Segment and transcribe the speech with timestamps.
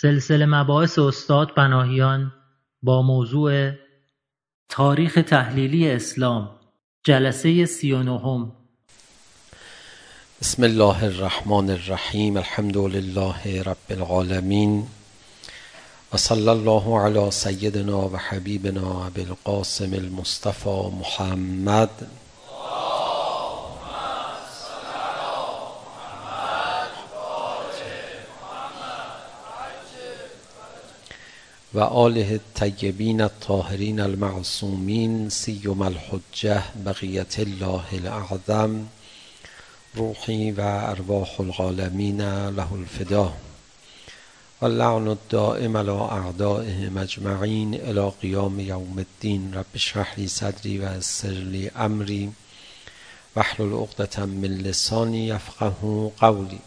[0.00, 2.32] سلسله مباحث استاد بناهیان
[2.82, 3.72] با موضوع
[4.68, 6.48] تاریخ تحلیلی اسلام
[7.04, 8.52] جلسه 39
[10.40, 14.86] بسم الله الرحمن الرحیم الحمد لله رب العالمین
[16.12, 21.90] وصلى الله على سيدنا وحبيبنا أبي القاسم المصطفى محمد.
[31.78, 38.84] وآله الطيبين الطاهرين المعصومين سيما الحجة بقية الله الأعظم
[39.96, 43.38] روحي وأرواح العالمين له الفداء
[44.60, 51.68] واللعن الدائم على أعدائه مجمعين إلى قيام يوم الدين رب اشرح لي صدري ويسر لي
[51.68, 52.30] أمري
[53.36, 56.60] واحلل عقدة من لسانی يفقه قولی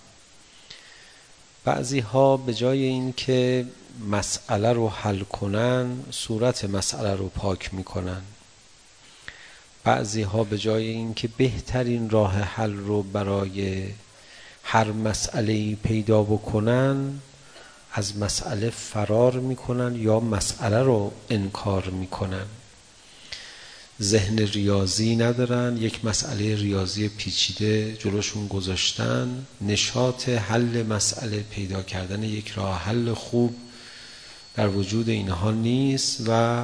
[1.66, 3.66] بعضی ها به جای اینکه
[4.10, 8.22] مسئله رو حل کنن صورت مسئله رو پاک میکنن
[9.84, 13.88] بعضی ها به جای اینکه بهترین راه حل رو برای
[14.64, 17.20] هر مسئله پیدا بکنن
[17.94, 22.46] از مسئله فرار میکنن یا مسئله رو انکار میکنن
[24.02, 32.48] ذهن ریاضی ندارن یک مسئله ریاضی پیچیده جلوشون گذاشتن نشاط حل مسئله پیدا کردن یک
[32.50, 33.56] راه حل خوب
[34.56, 36.64] در وجود اینها نیست و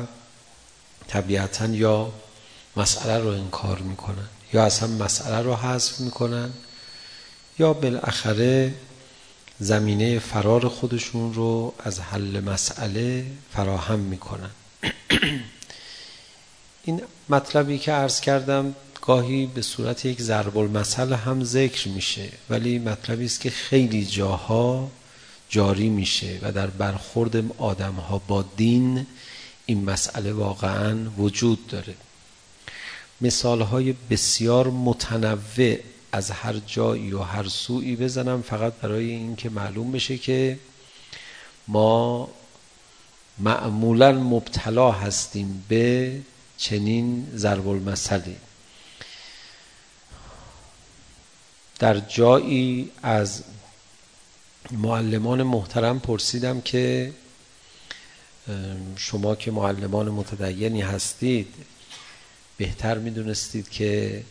[1.08, 2.12] طبیعتا یا
[2.78, 6.50] مسئله رو انکار میکنن یا اصلا مسئله رو حذف میکنن
[7.60, 8.74] یا بالاخره
[9.60, 14.50] زمینه فرار خودشون رو از حل مسئله فراهم میکنن
[16.84, 22.80] این مطلبی که عرض کردم گاهی به صورت یک ضرب المثل هم ذکر میشه ولی
[22.80, 24.92] مطلبی است که خیلی جاها
[25.50, 29.06] جاری میشه و در برخورد آدم ها با دین
[29.66, 31.95] این مسئله واقعا وجود داره.
[33.22, 35.78] مثال های بسیار متنوع
[36.12, 40.59] از هر جایی و هر سوی بزنم فقط برای اینکه معلوم بشه که
[41.68, 42.29] ما
[43.40, 46.19] معمولا مبتلا هستیم به
[46.58, 48.35] چنین ضرب المثلی
[51.79, 53.44] در جایی از
[54.72, 57.13] معلمان محترم پرسیدم که
[58.95, 61.53] شما که معلمان متدینی هستید
[62.57, 64.23] بهتر میدونستید که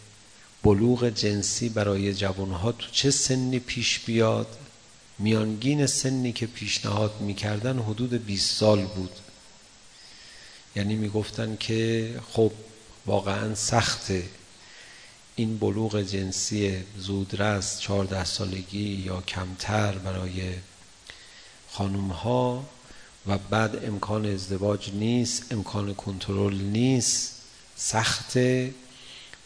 [0.63, 4.47] بلوغ جنسی برای جوانها تو چه سنی پیش بیاد؟
[5.19, 9.11] میانگین سنی که پیشنهاد میکردن حدود 20 سال بود.
[10.77, 12.53] یعنی میگفتن که خب
[13.07, 14.23] واقعا سخته.
[15.39, 20.55] این بلوغ جنسی زودرس 14 سالگی یا کمتر برای
[21.71, 22.65] خانم ها
[23.27, 27.43] و بعد امکان ازدواج نیست امکان کنترل نیست
[27.77, 28.75] سخته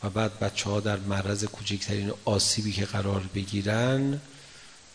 [0.03, 4.21] و بعد بچه ها در معرض کوچکترین آسیبی که قرار بگیرن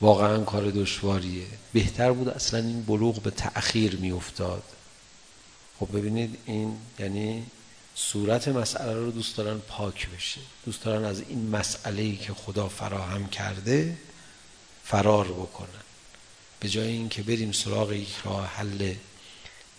[0.01, 1.45] واقعا کار دشواریه.
[1.73, 4.63] بهتر بود اصلا این بلوغ به تأخیر می افتاد
[5.79, 7.43] خب ببینید این یعنی
[7.95, 10.41] صورت مسئله رو دوست دارن پاک بشه.
[10.65, 13.97] دوست دارن از این مسئله ای که خدا فراهم کرده
[14.83, 15.67] فرار بکنن.
[16.59, 18.93] به جای اینکه بریم سراغ یک راه حل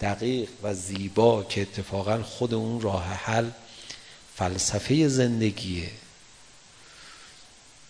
[0.00, 3.50] دقیق و زیبا که اتفاقا خود اون راه حل
[4.36, 5.90] فلسفه زندگیه.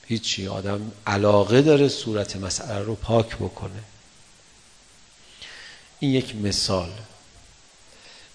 [0.07, 3.83] هیچی آدم علاقه داره صورت مسئله رو پاک بکنه.
[6.01, 6.91] این یک مثال.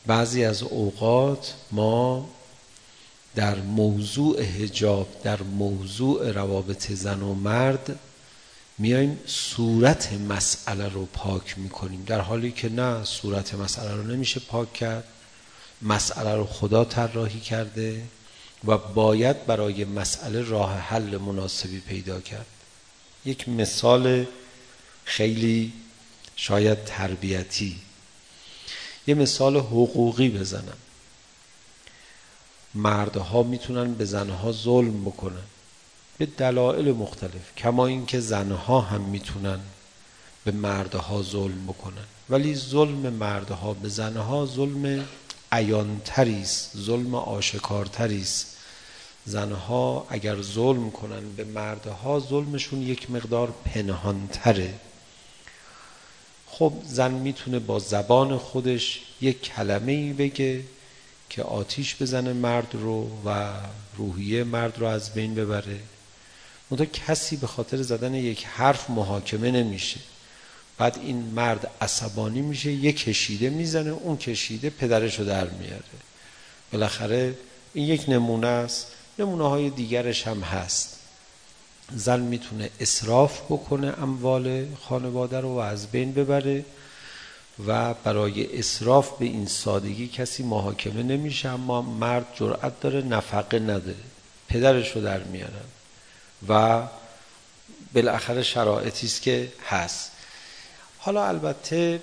[0.08, 2.30] بعضی از اوقات ما
[3.36, 8.00] در موضوع حجاب در موضوع روابط زن و مرد
[8.78, 12.04] میایم صورت مسئله رو پاک میکنیم.
[12.08, 15.04] در حالی که نه صورت مسئله رو نمیشه پاک کرد.
[15.82, 18.04] مسئله رو خدا طراحی کرده
[18.68, 22.46] و باید برای مسئله راه حل مناسبی پیدا کرد.
[23.26, 24.26] یک مثال
[25.06, 25.74] خیلی
[26.36, 27.76] شاید تربیتی.
[29.08, 30.78] یه مثال حقوقی بزنم
[32.74, 35.44] مردها میتونن به زنها ظلم بکنن.
[36.18, 39.59] به دلایل مختلف کما اینکه زنها هم میتونن
[40.44, 42.06] به مردها ظلم بکنن.
[42.30, 45.06] ولی ظلم مردها به زنها ظلم
[45.52, 48.58] عیانتری است ظلم آشکارتری است
[49.26, 54.74] زنها اگر ظلم کنن به مردها ظلمشون یک مقدار پنهانتره.
[56.52, 60.62] خب زن میتونه با زبان خودش یک کلمه ای بگه
[61.30, 63.50] که آتیش بزنه مرد رو و
[63.98, 65.80] روحیه مرد رو از بین ببره.
[66.72, 70.00] منتها کسی به خاطر زدن یک حرف محاکمه نمیشه.
[70.78, 75.84] بعد این مرد عصبانی میشه یه کشیده میزنه اون کشیده پدرش رو در میاره.
[76.72, 77.36] بالاخره
[77.74, 78.88] این یک نمونه است.
[79.20, 81.01] نمونه های دیگرش هم هست.
[81.96, 86.66] زن میتونه اسراف بکنه اموال خانواده رو و از بین ببره
[87.67, 93.96] و برای اسراف به این سادگی کسی محاکمه نمیشه اما مرد جرأت داره نفقه نداره.
[94.47, 95.52] پدرش رو در میارن.
[96.49, 96.82] و
[97.94, 100.11] بالاخره شرایطی است که هست.
[100.97, 102.02] حالا البته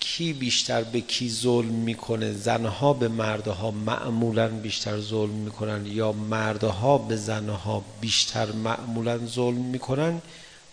[0.00, 6.98] کی بیشتر به کی ظلم میکنه؟ زنها به مردها معمولا بیشتر ظلم میکنن یا مردها
[6.98, 10.22] به زنها بیشتر معمولا ظلم میکنن؟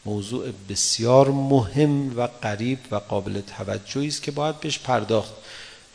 [0.06, 5.34] موضوع بسیار مهم و قریب و قابل توجهی است که باید بهش پرداخت.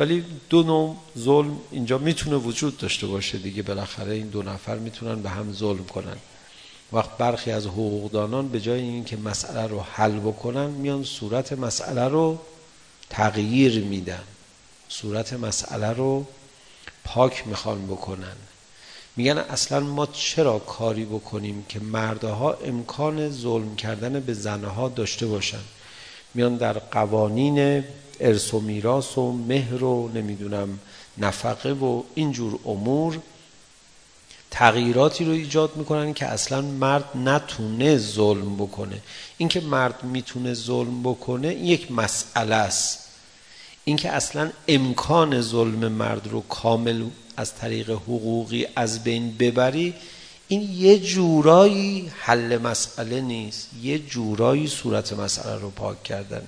[0.01, 3.63] ولی دو نوع ظلم اینجا میتونه وجود داشته باشه دیگه.
[3.63, 6.17] بالاخره این دو نفر میتونن به هم ظلم کنن.
[6.93, 12.39] وقت برخی از حقوقدانان به جای اینکه مسئله رو حل بکنن میان صورت مسئله رو
[13.11, 14.25] تغییر میدن.
[14.89, 16.27] صورت مسئله رو
[17.05, 18.37] پاک میخوان بکنن.
[19.17, 25.61] میگن اصلا ما چرا کاری بکنیم که مردها امکان ظلم کردن به زنها داشته باشن؟
[26.35, 27.85] میان در قوانین
[28.21, 30.79] ارث و میراث و مهر و نمیدونم
[31.19, 33.19] نفقه و اینجور امور
[34.51, 39.03] تغییراتی رو ایجاد میکنن که اصلا مرد نتونه ظلم بکنه.
[39.39, 42.99] اینکه مرد میتونه ظلم بکنه این یک مسئله است.
[43.85, 47.05] اینکه اصلا امکان ظلم مرد رو کامل
[47.37, 49.95] از طریق حقوقی از بین ببری
[50.49, 53.69] این یه جورایی حل مسئله نیست.
[53.83, 56.43] یه جورایی صورت مسئله رو پاک کردنه.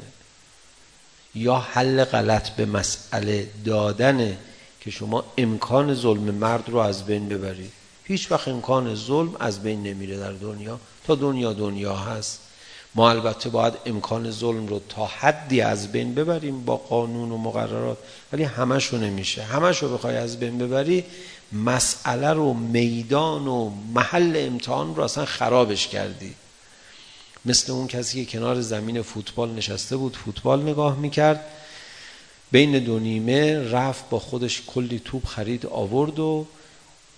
[1.35, 4.39] یا حل غلط به مسئله دادنه
[4.81, 7.80] که شما امکان ظلم مرد رو از بین ببرید.
[8.11, 10.81] هیچ وقت امکان ظلم از بین نمیره در دنیا.
[11.07, 12.41] تا دنیا دنیا هست.
[12.95, 17.99] ما البته باید امکان ظلم رو تا حدی از بین ببریم با قانون و مقررات.
[18.33, 19.43] ولی همشو نمیشه.
[19.43, 21.05] همشو بخوای از بین ببری
[21.53, 26.35] مسئله رو میدان و محل امتحان رو اصلا خرابش کردی.
[27.45, 31.45] مثل اون کسی که کنار زمین فوتبال نشسته بود فوتبال نگاه میکرد.
[32.53, 36.47] بین دو نیمه رفت با خودش کلی توپ خرید آورد و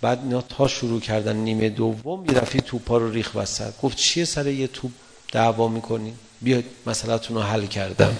[0.03, 4.25] بعد اینا تا شروع کردن نیمه دوم یه دفعه توپا رو ریخ وسط گفت چیه
[4.25, 4.91] سر یه توپ
[5.31, 8.15] دعوا میکنین بیاید مسئلهتون رو حل کردم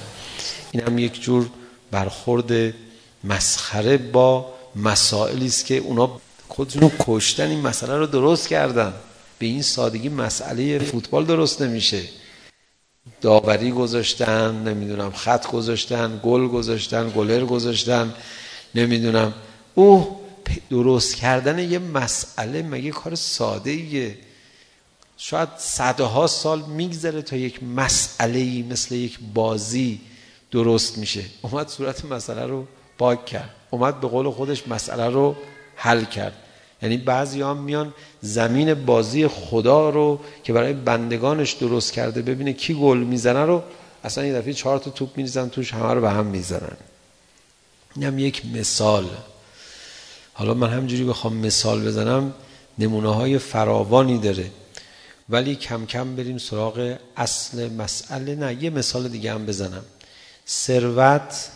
[0.72, 1.50] این هم یک جور
[1.92, 2.74] برخورد
[3.24, 8.94] مسخره با مسائلی است که اونا خودشون کشتن این مسئله رو درست کردن
[9.40, 12.02] به این سادگی مسئله فوتبال درست نمیشه
[13.22, 18.14] داوری گذاشتن نمیدونم خط گذاشتن گل گذاشتن گلر گذاشتن
[18.76, 19.34] نمیدونم
[19.76, 20.23] اوه
[20.70, 24.18] درست کردن یه مسئله مگه کار ساده ایه؟
[25.18, 30.02] شاید صدها سال میگذره تا یک مسئله ای مثل یک بازی
[30.52, 31.24] درست میشه.
[31.42, 32.68] اومد صورت مسئله رو
[32.98, 33.50] پاک کرد.
[33.70, 35.36] اومد به قول خودش مسئله رو
[35.76, 36.34] حل کرد.
[36.82, 42.74] یعنی بعضی هم میان زمین بازی خدا رو که برای بندگانش درست کرده ببینه کی
[42.74, 43.64] گل میزنه رو
[44.04, 46.78] اصلا یه دفعه چهار تا توپ میریزن توش همه رو به هم میزنن.
[47.96, 49.10] اینم یک مثال.
[50.34, 52.34] حالا من همینجوری بخوام مثال بزنم
[52.80, 54.52] نمونه های فراوانی داره
[55.30, 59.84] ولی کم کم بریم سراغ اصل مسئله نه یه مثال دیگه هم بزنم
[60.48, 61.50] ثروت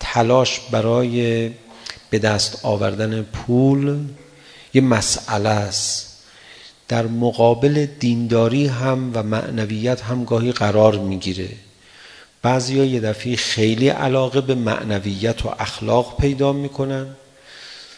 [0.00, 1.50] تلاش برای
[2.10, 3.98] به دست آوردن پول
[4.74, 6.12] یه مسئله است
[6.88, 11.48] در مقابل دینداری هم و معنویت هم گاهی قرار میگیره
[12.42, 17.06] بعضیا یه دفعه خیلی علاقه به معنویت و اخلاق پیدا میکنن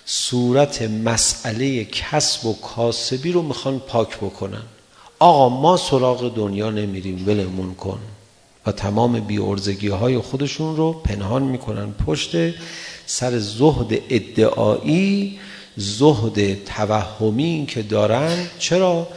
[0.06, 4.62] صورت مسئله کسب و کاسبی رو میخوان پاک بکنن
[5.18, 7.98] آقا ما سراغ دنیا نمیریم ولمون کن
[8.66, 12.30] و تمام بیارزگی های خودشون رو پنهان میکنن پشت
[13.06, 15.38] سر زهد ادعایی
[15.76, 19.08] زهد توهمی که دارن چرا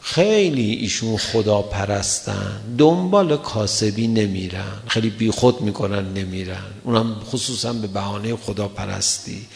[0.00, 8.36] خیلی ایشون خدا پرستن دنبال کاسبی نمیرن خیلی بیخود میکنن نمیرن اونم خصوصا به بهانه
[8.36, 9.46] خدا پرستی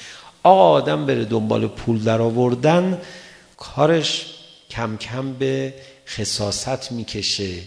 [0.43, 3.01] آقا آدم بره دنبال پول در آوردن
[3.57, 4.27] کارش
[4.71, 5.75] کم کم به
[6.07, 7.63] خصاصت میکشه.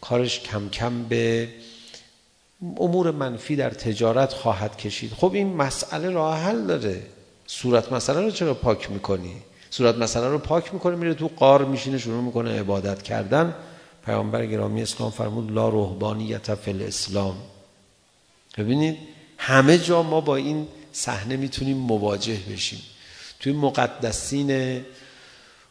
[0.00, 1.48] کارش کم کم به
[2.80, 5.12] امور منفی در تجارت خواهد کشید.
[5.12, 7.02] خب این مسئله راه حل داره.
[7.46, 9.36] صورت مسئله رو چرا پاک میکنی؟
[9.70, 13.54] صورت مسئله رو پاک میکنه میره تو قار میشینه شروع میکنه عبادت کردن.
[14.06, 17.36] پیامبر گرامی اسلام فرمود لا رهبانیت فی الاسلام.
[18.58, 18.96] ببینید
[19.38, 20.66] همه جا ما با این
[20.98, 22.80] صحنه میتونیم مواجه بشیم.
[23.40, 24.80] توی مقدسین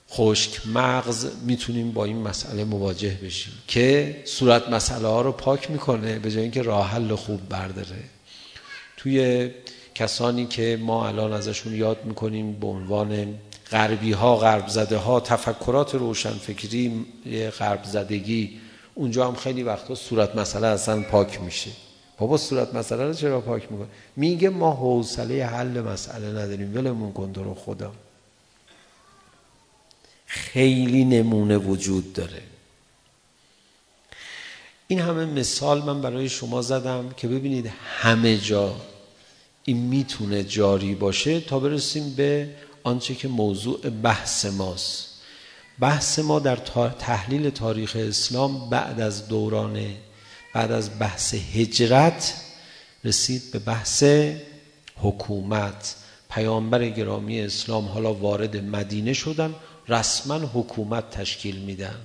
[0.09, 6.19] خشک مغز میتونیم با این مسئله مواجه بشیم که صورت مسئله ها رو پاک میکنه
[6.19, 8.03] به جای اینکه راه حل خوب برداره.
[8.97, 9.49] توی
[9.95, 13.35] کسانی که ما الان ازشون یاد میکنیم به عنوان
[13.71, 17.05] غربی ها غرب زده ها تفکرات روشن فکری
[17.59, 18.59] غرب زدگی
[18.95, 21.71] اونجا هم خیلی وقتا صورت مسئله اصلا پاک میشه.
[22.17, 27.33] بابا صورت مسئله رو چرا پاک میکنه میگه ما حوصله حل مسئله نداریم ولمون کن
[27.33, 27.91] رو خدا
[30.25, 32.41] خیلی نمونه وجود داره
[34.87, 38.75] این همه مثال من برای شما زدم که ببینید همه جا
[39.63, 42.49] این میتونه جاری باشه تا برسیم به
[42.83, 45.07] آنچه که موضوع بحث ماست
[45.79, 46.55] بحث ما در
[46.99, 49.79] تحلیل تاریخ اسلام بعد از دوران
[50.57, 52.33] بعد از بحث هجرت
[53.03, 54.03] رسید به بحث
[54.95, 55.95] حکومت.
[56.29, 59.55] پیامبر گرامی اسلام حالا وارد مدینه شدن
[59.87, 61.95] رسما حکومت تشکیل میدن.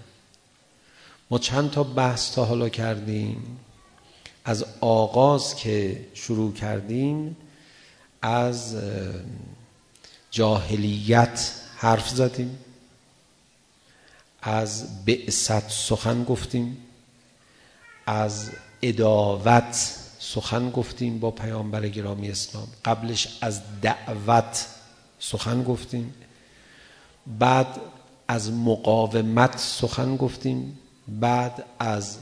[1.31, 3.59] ما چند تا بحث تا حالا کردیم.
[4.45, 7.37] از آغاز که شروع کردیم
[8.23, 8.77] از
[10.31, 12.59] جاهلیت حرف زدیم.
[14.43, 16.82] از بعثت سخن گفتیم.
[18.07, 18.51] از
[18.83, 22.67] اداوت سخن گفتیم با پیامبر گرامی اسلام.
[22.85, 24.67] قبلش از دعوت
[25.19, 26.15] سخن گفتیم.
[27.39, 27.81] بعد
[28.29, 30.79] از مقاومت سخن گفتیم.
[31.09, 32.19] بعد از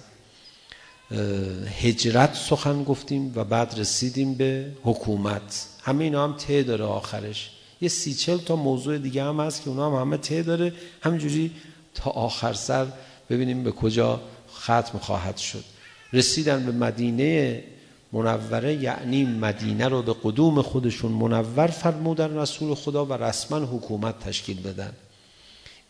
[1.81, 5.67] هجرت سخن گفتیم و بعد رسیدیم به حکومت.
[5.83, 7.51] همه اینا هم ته داره آخرش.
[7.81, 10.73] یه سی چل تا موضوع دیگه هم هست که اونا هم همه ته داره.
[11.03, 11.51] همینجوری
[11.95, 12.87] تا آخر سر
[13.31, 14.21] ببینیم به کجا
[14.55, 15.65] ختم خواهد شد.
[16.13, 17.65] رسیدن به مدینه
[18.13, 24.63] منوره یعنی مدینه رو به قدوم خودشون منور فرمودن رسول خدا و رسما حکومت تشکیل
[24.63, 24.93] دادن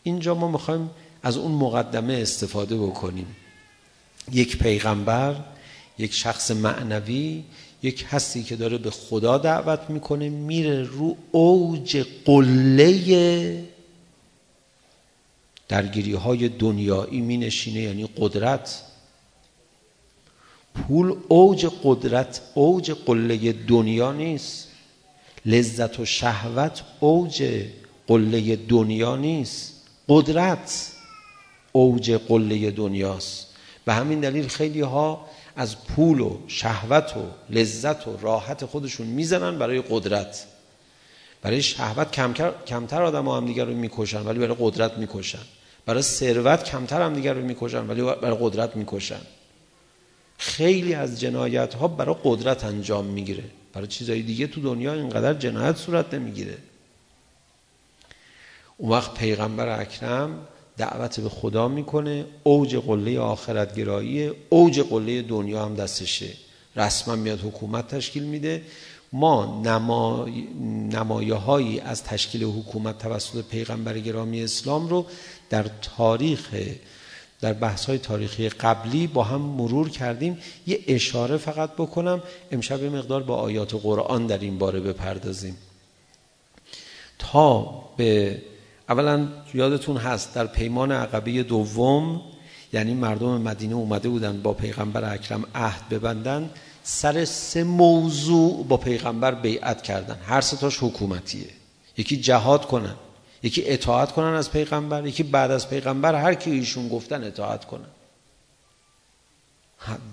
[0.03, 0.89] اینجا ما میخوایم
[1.23, 3.35] از اون مقدمه استفاده بکنیم.
[4.31, 5.35] یک پیغمبر
[5.97, 7.43] یک شخص معنوی
[7.83, 13.63] یک هستی که داره به خدا دعوت میکنه میره رو اوج قله
[15.67, 18.83] درگیری های دنیایی مینشینه یعنی قدرت.
[20.73, 24.67] پول اوج قدرت اوج قله دنیا نیست.
[25.45, 27.65] لذت و شهوت اوج
[28.07, 29.73] قله دنیا نیست.
[30.07, 30.91] قدرت
[31.71, 33.47] اوج قله دنیاست.
[33.85, 35.25] به همین دلیل خیلی ها
[35.55, 40.45] از پول و شهوت و لذت و راحت خودشون میزنن برای قدرت.
[41.41, 42.33] برای شهوت کم
[42.67, 45.39] کمتر آدم ها هم دیگر رو میکشن ولی برای قدرت میکشن.
[45.85, 49.21] برای ثروت کمتر هم دیگر رو میکشن ولی برای قدرت میکشن.
[50.41, 53.43] خیلی از جنایت ها برای قدرت انجام میگیره.
[53.73, 56.57] برای چیزای دیگه تو دنیا اینقدر جنایت صورت نمیگیره.
[58.77, 65.65] اون وقت پیغمبر اکرم دعوت به خدا میکنه اوج قله آخرت گرایی اوج قله دنیا
[65.65, 66.33] هم دستشه.
[66.75, 68.61] رسما میاد حکومت تشکیل میده.
[69.13, 70.27] ما نما...
[70.91, 75.05] نمایه هایی از تشکیل حکومت توسط پیغمبر گرامی اسلام رو
[75.49, 75.65] در
[75.97, 76.49] تاریخ
[77.41, 80.37] در بحث های تاریخی قبلی با هم مرور کردیم.
[80.67, 85.57] یه اشاره فقط بکنم امشب مقدار با آیات قرآن در این باره بپردازیم.
[87.19, 87.63] تا
[87.97, 88.41] به
[88.89, 92.21] اولا یادتون هست در پیمان عقبه دوم
[92.73, 96.49] یعنی مردم مدینه اومده بودن با پیغمبر اکرم عهد ببندن
[96.83, 100.17] سر سه موضوع با پیغمبر بیعت کردن.
[100.25, 101.49] هر سه تاش حکومتیه.
[101.97, 102.95] یکی جهاد کنن.
[103.43, 107.87] یکی اطاعت کنن از پیغمبر یکی بعد از پیغمبر هر کی ایشون گفتن اطاعت کنن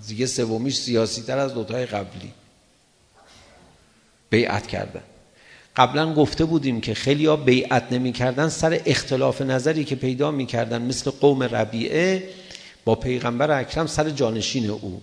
[0.07, 2.31] دیگه سومیش سیاسی تر از دوتای قبلی
[4.29, 5.03] بیعت کردن
[5.75, 10.45] قبلا گفته بودیم که خیلی ها بیعت نمی کردن سر اختلاف نظری که پیدا می
[10.45, 12.29] کردن مثل قوم ربیعه
[12.85, 15.01] با پیغمبر اکرم سر جانشین او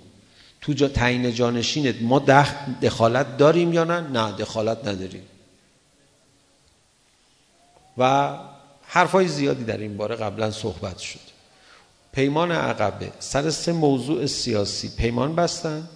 [0.61, 2.53] تو جا تعیین جانشینت ما دخ...
[2.83, 5.23] دخالت داریم یا نه؟ نه دخالت نداریم
[7.99, 8.35] و
[8.83, 11.21] حرفای زیادی در این باره قبلا صحبت شد.
[12.13, 15.89] پیمان عقبه سر سه موضوع سیاسی پیمان بستن.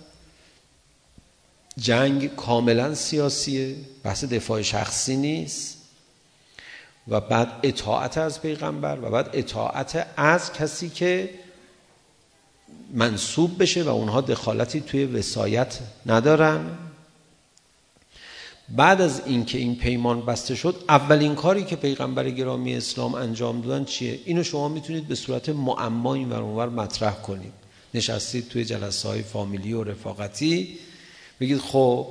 [1.79, 5.77] جنگ کاملا سیاسیه بحث دفاع شخصی نیست.
[7.09, 11.31] و بعد اطاعت از پیغمبر و بعد اطاعت از کسی که
[12.93, 16.79] منصوب بشه و اونها دخالتی توی وسایت ندارن.
[18.77, 23.85] بعد از اینکه این پیمان بسته شد اولین کاری که پیغمبر گرامی اسلام انجام دادن
[23.85, 27.53] چیه اینو شما میتونید به صورت معما این ور اونور مطرح کنید
[27.95, 30.79] نشستید توی جلسه های فامیلی و رفاقتی
[31.41, 32.07] بگید خب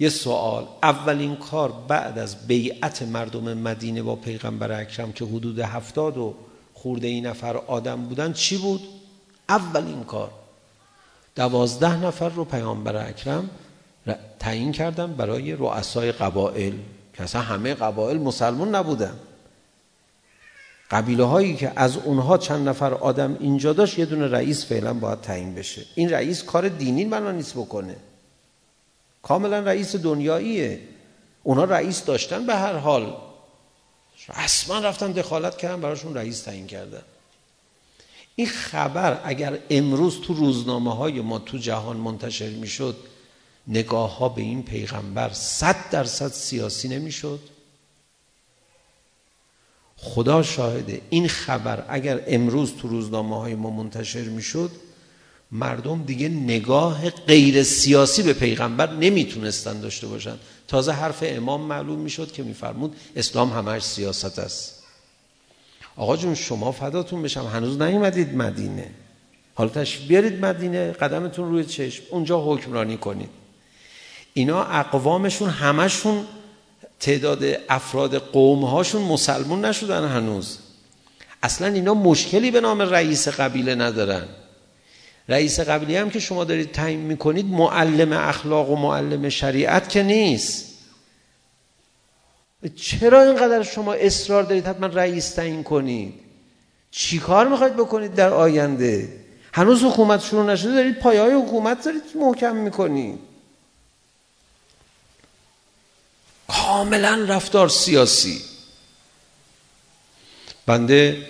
[0.00, 6.18] یه سوال اولین کار بعد از بیعت مردم مدینه با پیغمبر اکرم که حدود 70
[6.18, 6.34] و
[6.74, 8.80] خورده این نفر آدم بودن چی بود
[9.48, 10.30] اولین کار
[11.34, 13.50] 12 نفر رو پیامبر اکرم
[14.38, 16.72] تعیین کردن برای رؤسای قبائل
[17.14, 19.16] که اصلا همه قبائل مسلمان نبودن
[20.90, 25.20] قبیله هایی که از اونها چند نفر آدم اینجا داشت یه دونه رئیس فعلا باید
[25.20, 27.96] تعیین بشه این رئیس کار دینی بنا نیست بکنه
[29.22, 30.80] کاملا رئیس دنیاییه
[31.42, 33.16] اونا رئیس داشتن به هر حال
[34.38, 37.02] رسما رفتن دخالت کردن براشون رئیس تعیین کردن
[38.36, 42.96] این خبر اگر امروز تو روزنامه های ما تو جهان منتشر میشد
[43.68, 47.40] نگاه ها به این پیغمبر صد درصد سیاسی نمیشد.
[49.96, 54.70] خدا شاهده این خبر اگر امروز تو روزنامه های ما منتشر میشد
[55.52, 60.36] مردم دیگه نگاه غیر سیاسی به پیغمبر نمیتونستن داشته باشن.
[60.68, 64.82] تازه حرف امام معلوم میشد که میفرمود اسلام همش سیاست است.
[65.96, 67.46] آقا جون شما فداتون بشم.
[67.46, 68.90] هنوز نیومدید مدینه.
[69.54, 72.04] حالا تشریف بیارید مدینه قدمتون روی چشم.
[72.10, 73.45] اونجا حکمرانی کنید.
[74.36, 76.24] اینا اقوامشون همشون
[77.00, 80.58] تعداد افراد قوم هاشون مسلمون نشدن هنوز.
[81.42, 84.24] اصلا اینا مشکلی به نام رئیس قبیله ندارن.
[85.28, 90.78] رئیس قبیله هم که شما دارید تعیین میکنید معلم اخلاق و معلم شریعت که نیست.
[92.74, 96.14] چرا اینقدر شما اصرار دارید حتما رئیس تعیین کنید؟
[96.90, 99.08] چی کار میخواید بکنید در آینده؟
[99.52, 103.25] هنوز حکومت شروع نشده دارید پایه‌های حکومت دارید محکم میکنید.
[106.66, 108.40] کاملا رفتار سیاسی
[110.66, 111.26] بنده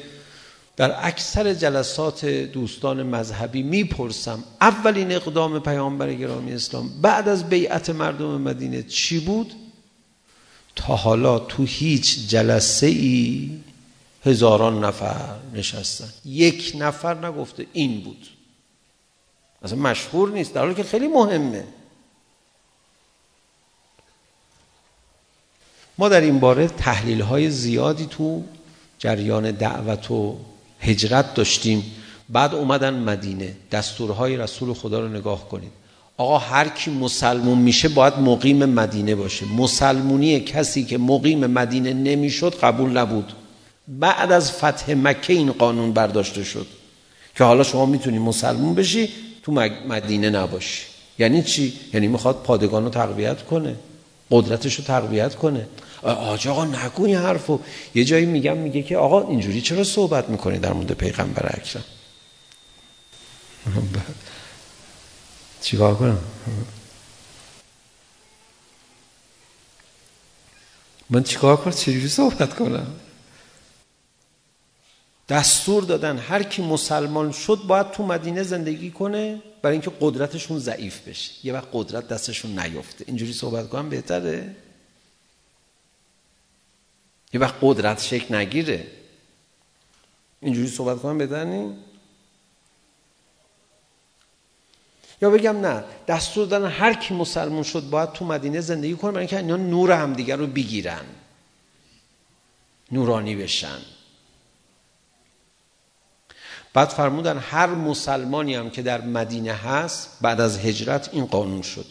[0.77, 8.41] در اکثر جلسات دوستان مذهبی میپرسم اولین اقدام پیامبر گرامی اسلام بعد از بیعت مردم
[8.41, 9.53] مدینه چی بود
[10.77, 13.51] تا حالا تو هیچ جلسه ای
[14.25, 18.29] هزاران نفر نشستن یک نفر نگفته این بود
[19.63, 21.65] اصلا مشهور نیست در حالی که خیلی مهمه
[25.99, 28.43] ما در این باره تحلیل های زیادی تو
[28.99, 30.37] جریان دعوت و
[30.81, 31.85] هجرت داشتیم.
[32.29, 33.53] بعد اومدن مدینه.
[33.73, 35.71] دستورهای رسول خدا رو نگاه کنید.
[36.17, 39.47] آقا هر کی مسلمون میشه باید مقیم مدینه باشه.
[39.47, 43.33] مسلمونی کسی که مقیم مدینه نمیشد قبول نبود.
[43.89, 46.67] بعد از فتح مکه این قانون برداشته شد.
[47.37, 49.09] که حالا شما میتونی مسلمون بشی
[49.43, 49.53] تو
[49.89, 50.83] مدینه نباشی.
[51.19, 53.77] یعنی چی؟ یعنی میخواد پادگان رو تقویت کنه.
[54.31, 55.67] قدرتش رو تقویت کنه.
[56.03, 57.61] آج آقا نگو این حرفو.
[57.95, 61.85] یه جایی میگم میگه که آقا اینجوری چرا صحبت میکنی در مورد پیغمبر اکرم؟
[65.63, 66.19] چیکار کنم؟
[71.11, 72.87] من چیکار کنم؟ چجوری صحبت کنم؟
[75.29, 81.09] دستور دادن هر کی مسلمان شد باید تو مدینه زندگی کنه برای اینکه قدرتشون ضعیف
[81.09, 81.33] بشه.
[81.43, 83.05] یه وقت قدرت دستشون نیفته.
[83.09, 84.57] اینجوری صحبت کنم بهتره؟
[87.33, 88.87] یه وقت قدرت شکل نگیره
[90.41, 91.77] اینجوری صحبت کنم بدنی
[95.23, 99.23] یا بگم نه دستور دادن هر کی مسلمان شد باید تو مدینه زندگی کنه برای
[99.23, 101.05] اینکه اینا نور هم دیگر رو بگیرن
[102.93, 103.79] نورانی بشن
[106.75, 111.87] بعد فرمودن هر مسلمانی هم که در مدینه هست بعد از هجرت این قانون شد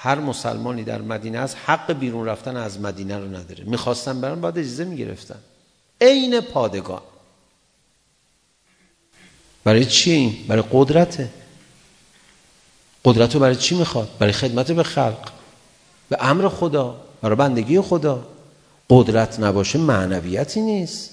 [0.00, 3.64] هر مسلمانی در مدینه است حق بیرون رفتن از مدینه رو نداره.
[3.64, 5.38] میخواستن برن بعد اجازه میگرفتن.
[6.00, 7.02] عین پادگان.
[9.64, 11.30] برای چی؟ این برای قدرته.
[13.04, 15.30] قدرت رو برای چی میخواد؟ برای خدمت به خلق.
[16.08, 17.00] به امر خدا.
[17.22, 18.26] برای بندگی خدا.
[18.90, 21.10] قدرت نباشه معنویتی نیست.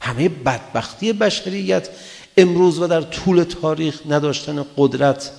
[0.00, 1.88] همه بدبختی بشریت
[2.36, 5.30] امروز و در طول تاریخ نداشتن قدرت.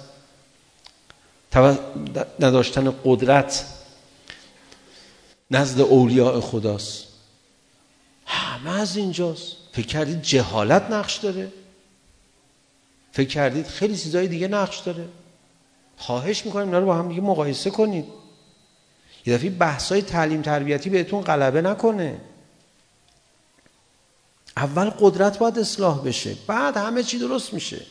[2.39, 3.65] نداشتن قدرت
[5.51, 7.07] نزد اولیاء خداست
[8.25, 11.51] همه از اینجاست فکر کردید جهالت نقش داره
[13.11, 15.05] فکر کردید خیلی چیزای دیگه نقش داره
[15.97, 18.05] خواهش میکنیم اینا رو با هم دیگه مقایسه کنید
[19.25, 22.21] یه دفعه بحثای تعلیم تربیتی بهتون غلبه نکنه
[24.57, 27.81] اول قدرت باید اصلاح بشه بعد همه چی درست میشه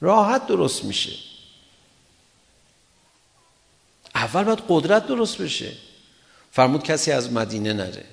[0.00, 1.31] راحت درست میشه
[4.14, 5.72] اول باید قدرت درست بشه.
[6.50, 8.04] فرمود کسی از مدینه نره.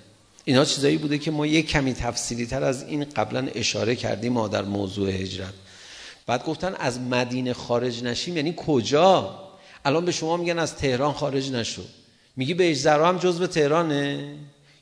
[0.46, 4.48] اینا چیزایی بوده که ما یک کمی تفصیلی تر از این قبلا اشاره کردیم ما
[4.48, 5.54] در موضوع هجرت.
[6.26, 9.40] بعد گفتن از مدینه خارج نشیم یعنی کجا؟
[9.86, 11.84] الان به شما میگن از تهران خارج نشو.
[12.36, 14.36] میگی به اجزرا هم جزء تهرانه؟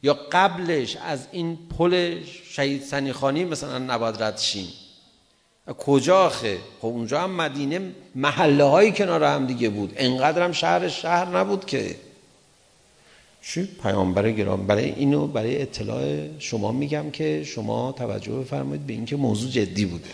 [0.03, 4.67] یا قبلش از این پل شهید سنی خانی مثلا نباید رد شیم؟
[5.73, 7.79] کجا آخه خب اونجا هم مدینه
[8.15, 9.93] محله های کنار هم دیگه بود.
[9.97, 11.95] انقدر هم شهر شهر نبود که.
[13.41, 14.67] چی؟ پیامبر گرام.
[14.67, 20.09] برای اینو برای اطلاع شما میگم که شما توجه بفرمایید به اینکه موضوع جدی بوده.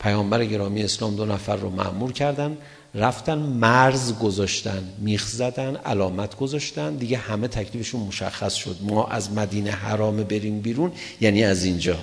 [0.00, 2.56] پیامبر گرامی اسلام دو نفر رو مأمور کردن
[2.94, 6.96] رفتن مرز گذاشتن میخ زدن علامت گذاشتن.
[6.96, 8.76] دیگه همه تکلیفشون مشخص شد.
[8.80, 11.98] ما از مدینه حرام بریم بیرون یعنی از اینجا.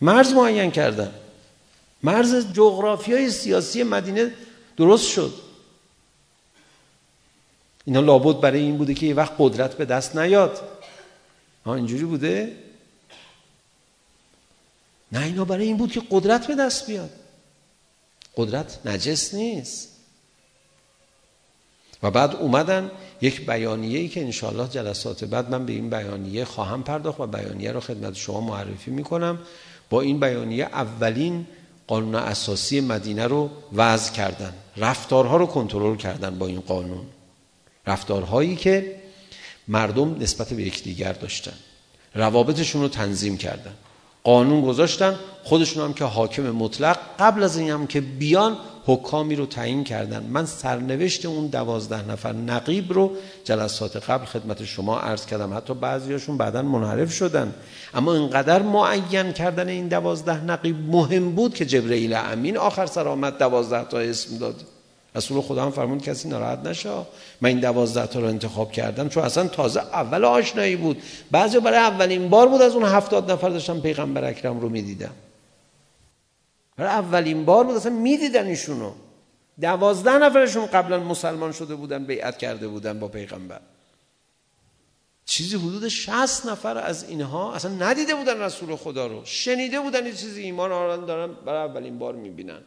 [0.00, 1.12] مرز معین کردن.
[2.02, 4.34] مرز جغرافیای سیاسی مدینه
[4.76, 5.34] درست شد.
[7.84, 10.60] اینا لابد برای این بوده که یه وقت قدرت به دست نیاد.
[11.64, 12.56] ها اینجوری بوده؟
[15.12, 17.10] نه اینا برای این بود که قدرت به دست بیاد.
[18.36, 19.88] قدرت نجس نیست.
[22.02, 26.82] و بعد اومدن یک بیانیه ای که انشالله جلسات بعد من به این بیانیه خواهم
[26.82, 29.38] پرداخت و بیانیه رو خدمت شما معرفی میکنم.
[29.90, 31.46] با این بیانیه اولین
[31.86, 34.52] قانون اساسی مدینه رو وضع کردن.
[34.76, 37.06] رفتارها رو کنترل کردن با این قانون.
[37.86, 38.96] رفتارهایی که
[39.68, 41.52] مردم نسبت به یکدیگر داشتن.
[42.14, 43.74] روابطشون رو تنظیم کردن.
[44.26, 46.98] قانون گذاشتن خودشون هم که حاکم مطلق.
[47.18, 50.22] قبل از این هم که بیان حکامی رو تعیین کردن.
[50.22, 53.12] من سرنوشت اون دوازده نفر نقیب رو
[53.44, 55.56] جلسات قبل خدمت شما عرض کردم.
[55.56, 57.54] حتی بعضیاشون بعدا منحرف شدن.
[57.94, 63.38] اما اینقدر معین کردن این دوازده نقیب مهم بود که جبرئیل امین آخر سر آمد
[63.38, 64.54] دوازده تا اسم داد.
[65.16, 66.90] رسول خدا هم فرمود کسی ناراحت نشه
[67.40, 71.78] من این 12 تا رو انتخاب کردم چون اصلا تازه اول آشنایی بود بعضی برای
[71.78, 75.12] اولین بار بود از اون 70 نفر داشتم پیغمبر اکرم رو میدیدم
[76.76, 78.92] برای اولین بار بود اصلا میدیدن ایشونو
[79.60, 83.60] 12 نفرشون قبلا مسلمان شده بودن بیعت کرده بودن با پیغمبر
[85.26, 90.12] چیزی حدود 60 نفر از اینها اصلا ندیده بودن رسول خدا رو شنیده بودن یه
[90.12, 92.60] چیزی ایمان آوران دارن برای اولین بار میبینن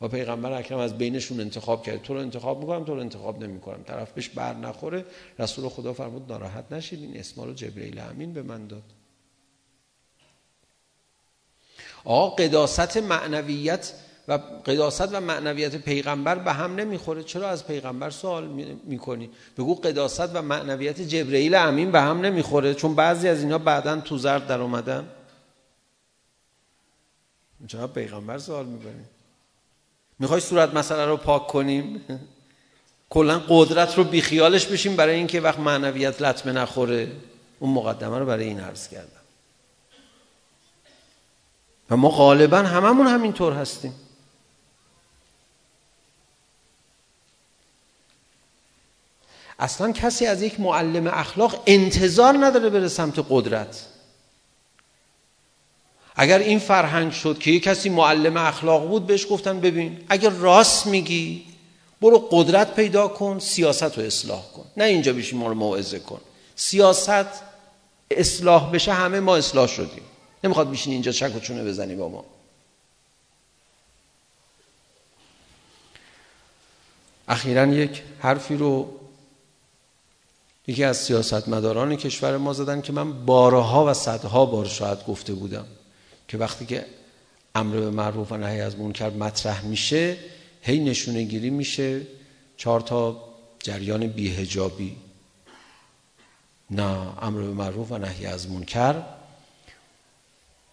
[0.00, 2.02] و پیغمبر اکرم از بینشون انتخاب کرد.
[2.02, 3.82] تو رو انتخاب میکنم تو رو انتخاب نمیکنم.
[3.82, 5.04] طرف بهش بر نخوره.
[5.38, 8.82] رسول خدا فرمود ناراحت نشید این اسما رو جبرئیل امین به من داد.
[12.04, 13.92] آقا قداست معنویت
[14.28, 14.32] و
[14.66, 17.22] قداست و معنویت پیغمبر به هم نمیخوره.
[17.22, 18.48] چرا از پیغمبر سوال
[18.84, 22.74] میکنی؟ بگو قداست و معنویت جبرئیل امین به هم نمیخوره.
[22.74, 25.08] چون بعضی از اینا بعدا تو زرد در اومدن.
[27.66, 29.04] چرا پیغمبر سوال میکنی؟
[30.18, 32.00] میخوای صورت مسئله رو پاک کنیم؟
[33.10, 37.12] کلا قدرت رو بیخیالش بشیم برای اینکه وقت معنویت لطمه نخوره.
[37.58, 39.08] اون مقدمه رو برای این عرض کردم.
[41.90, 43.94] و ما غالبا هممون همینطور هستیم.
[49.58, 53.86] اصلا کسی از یک معلم اخلاق انتظار نداره بره سمت قدرت.
[56.20, 60.86] اگر این فرهنگ شد که یه کسی معلم اخلاق بود بهش گفتن ببین اگر راست
[60.86, 61.44] میگی
[62.00, 64.64] برو قدرت پیدا کن سیاست رو اصلاح کن.
[64.76, 66.20] نه اینجا بشی ما رو موعظه کن.
[66.56, 67.26] سیاست
[68.10, 70.02] اصلاح بشه همه ما اصلاح شدیم.
[70.44, 72.24] نمیخواد بشین اینجا چک و چونه بزنی با ما.
[77.28, 78.88] اخیرا یک حرفی رو
[80.66, 85.66] یکی از سیاستمداران کشور ما زدن که من بارها و صدها بار شاید گفته بودم.
[86.28, 86.86] که وقتی که
[87.54, 90.16] امر به معروف و نهی از منکر مطرح میشه
[90.62, 92.00] هی نشونه گیری میشه
[92.56, 93.24] چهار تا
[93.58, 94.96] جریان بیهجابی
[96.70, 99.02] نه امر به معروف و نهی از منکر.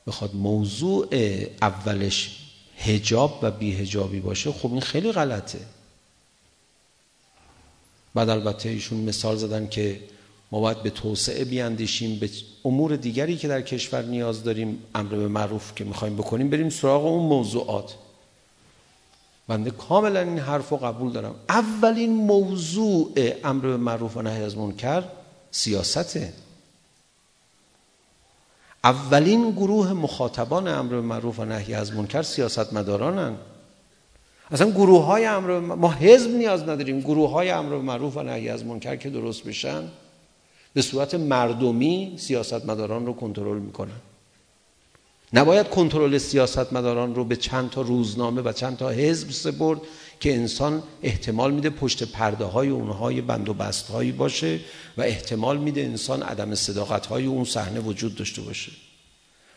[0.08, 1.08] بخواد موضوع
[1.62, 2.38] اولش
[2.78, 5.60] هجاب و بیهجابی باشه خب این خیلی غلطه.
[8.13, 10.00] بعد البته ایشون مثال زدن که
[10.56, 12.30] ما باید به توسعه بیاندیشیم به
[12.65, 17.06] امور دیگری که در کشور نیاز داریم امر به معروف که میخوایم بکنیم بریم سراغ
[17.06, 17.96] اون موضوعات.
[19.48, 21.36] بنده کاملا این حرف رو قبول دارم.
[21.50, 23.12] اولین موضوع
[23.44, 25.04] امر به معروف و نهی از منکر
[25.52, 26.34] سیاسته
[28.84, 33.36] اولین گروه مخاطبان امر به معروف و نهی از منکر سیاستمدارانن.
[34.52, 37.00] اصلا گروه های امر ما حزب نیاز نداریم.
[37.00, 39.84] گروه های امر به معروف و نهی از منکر که درست بشن.
[40.75, 44.01] به صورت مردمی سیاستمداران رو کنترل میکنن
[45.33, 49.81] نباید کنترل سیاستمداران رو به چند تا روزنامه و چند تا حزب سپرد
[50.19, 54.59] که انسان احتمال میده پشت پرده های اونها یه بند و بست هایی باشه
[54.97, 58.71] و احتمال میده انسان عدم صداقت های اون صحنه وجود داشته باشه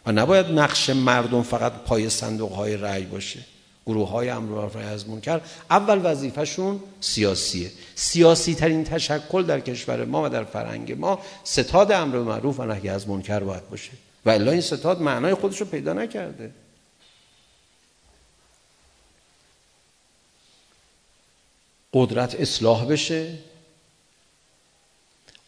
[0.06, 3.40] و نباید نقش مردم فقط پای صندوق های رأی باشه
[3.88, 10.24] گروه های امرار نهی از منکر اول وظیفهشون سیاسیه سیاسی ترین تشکل در کشور ما
[10.24, 13.90] و در فرهنگ ما ستاد امر معروف و نهی از منکر باید باشه.
[14.24, 16.50] و الا این ستاد معنای خودش رو پیدا نکرده.
[21.92, 23.38] قدرت اصلاح بشه.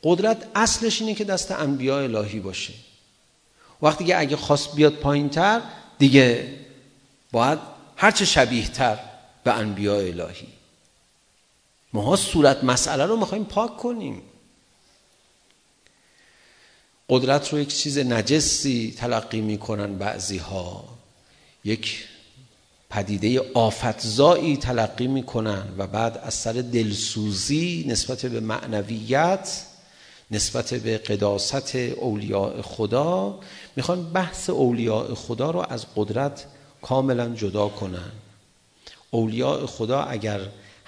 [0.04, 2.72] قدرت اصلش اینه که دست انبیاء الهی باشه.
[3.82, 5.60] وقتی که اگه خواست بیاد پایینتر
[5.98, 6.54] دیگه
[7.32, 8.98] باید هرچه شبیه تر
[9.44, 10.48] به انبیاء الهی.
[11.92, 14.22] ما ها صورت مسئله رو میخواییم پاک کنیم.
[17.08, 20.84] قدرت رو یک چیز نجسی تلقی میکنن بعضی ها
[21.64, 22.04] یک
[22.90, 29.62] پدیده آفتزایی تلقی میکنن و بعد از سر دلسوزی نسبت به معنویت
[30.30, 33.40] نسبت به قداست اولیاء خدا
[33.76, 36.46] میخوان بحث اولیاء خدا رو از قدرت
[36.82, 38.10] کاملا جدا کنن
[39.10, 40.40] اولیاء خدا اگر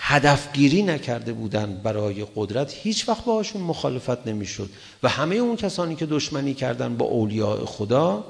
[0.04, 4.70] هدفگیری نکرده بودند برای قدرت هیچ وقت باهاشون مخالفت نمیشد.
[5.02, 8.24] و همه اون کسانی که دشمنی کردن با اولیاء خدا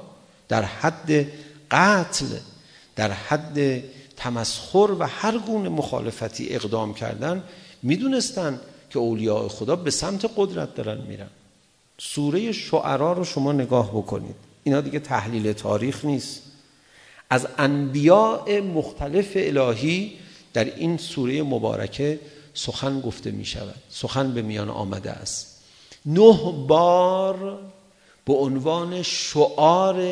[0.47, 1.27] در حد
[1.71, 2.25] قتل
[2.95, 3.83] در حد
[4.17, 7.43] تمسخر و هر گونه مخالفتی اقدام کردن
[7.83, 11.29] میدونستان که اولیاء خدا به سمت قدرت دارن میرن.
[11.97, 14.35] سوره شعرا رو شما نگاه بکنید.
[14.63, 16.41] اینا دیگه تحلیل تاریخ نیست.
[17.29, 20.13] از انبیاء مختلف الهی
[20.53, 22.19] در این سوره مبارکه
[22.53, 23.75] سخن گفته می شود.
[23.89, 25.63] سخن به میان آمده است.
[26.05, 27.59] نه بار
[28.25, 30.03] به عنوان شعار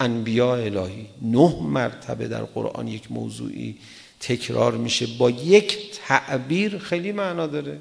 [0.00, 1.06] انبیاء الهی.
[1.22, 3.78] نه مرتبه در قرآن یک موضوعی
[4.20, 5.06] تکرار میشه.
[5.18, 7.78] با یک تعبیر خیلی معنا داره.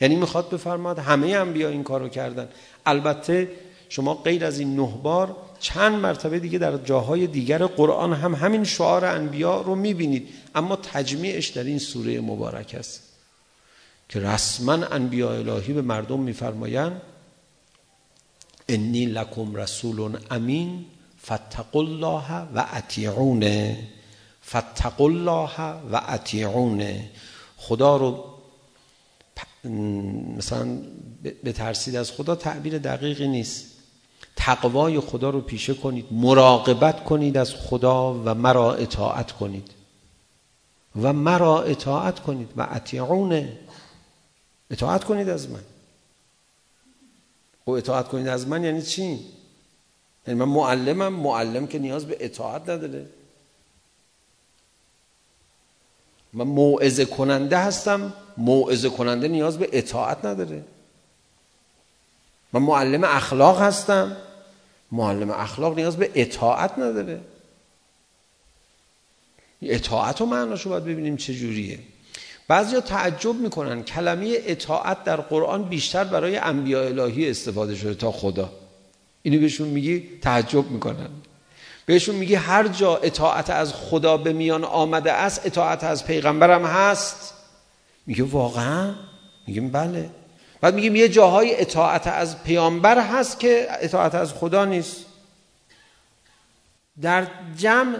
[0.00, 2.48] یعنی میخواد بفرماد همه انبیا این کارو کردن.
[2.86, 3.48] البته
[3.88, 8.64] شما غیر از این نه بار چند مرتبه دیگه در جاهای دیگر قرآن هم همین
[8.64, 10.28] شعار انبیا رو میبینید.
[10.54, 13.02] اما تجمیعش در این سوره مبارک است.
[14.08, 17.00] که رسما انبیا الهی به مردم میفرمایند
[18.68, 20.84] انی لکم رسول امین
[21.18, 23.76] فاتقوا الله و اطیعون
[24.40, 25.60] فاتقوا الله
[25.92, 27.00] و اطیعون
[27.56, 28.24] خدا رو
[30.36, 30.78] مثلا
[31.44, 33.71] بترسید از خدا تعبیر دقیقی نیست.
[34.36, 39.70] تقوای خدا رو پیشه کنید مراقبت کنید از خدا و مرا اطاعت کنید.
[41.02, 42.48] و مرا اطاعت کنید.
[42.56, 43.48] و اطیعون
[44.70, 45.62] اطاعت کنید از من.
[47.66, 49.20] و اطاعت کنید از من یعنی چی؟
[50.26, 53.06] یعنی من معلمم معلم که نیاز به اطاعت نداره.
[56.32, 60.64] من موعظه کننده هستم موعظه کننده نیاز به اطاعت نداره.
[62.52, 64.16] من معلم اخلاق هستم
[64.92, 67.20] معلم اخلاق نیاز به اطاعت نداره
[69.62, 71.78] اطاعت و معناشو باید ببینیم چه جوریه
[72.48, 78.52] بعضیا تعجب میکنن کلمه اطاعت در قرآن بیشتر برای انبیاء الهی استفاده شده تا خدا
[79.22, 81.08] اینو بهشون میگی تعجب میکنن
[81.86, 87.34] بهشون میگی هر جا اطاعت از خدا به میان آمده است اطاعت از پیغمبرم هست
[88.06, 88.94] میگه واقعا
[89.46, 90.10] میگیم بله
[90.62, 95.06] بعد میگیم یه جاهای اطاعت از پیامبر هست که اطاعت از خدا نیست.
[97.00, 97.98] در جمع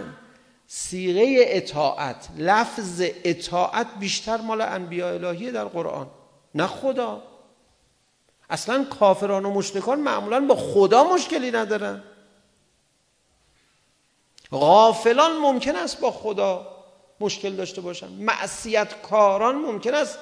[0.67, 6.07] سیغه اطاعت لفظ اطاعت بیشتر مال انبیاء الهیه در قرآن
[6.55, 7.23] نه خدا.
[8.49, 12.03] اصلا کافران و مشرکان معمولا با خدا مشکلی ندارن.
[14.51, 16.67] غافلان ممکن است با خدا
[17.19, 18.07] مشکل داشته باشن.
[18.07, 20.19] معصیت کاران ممکن است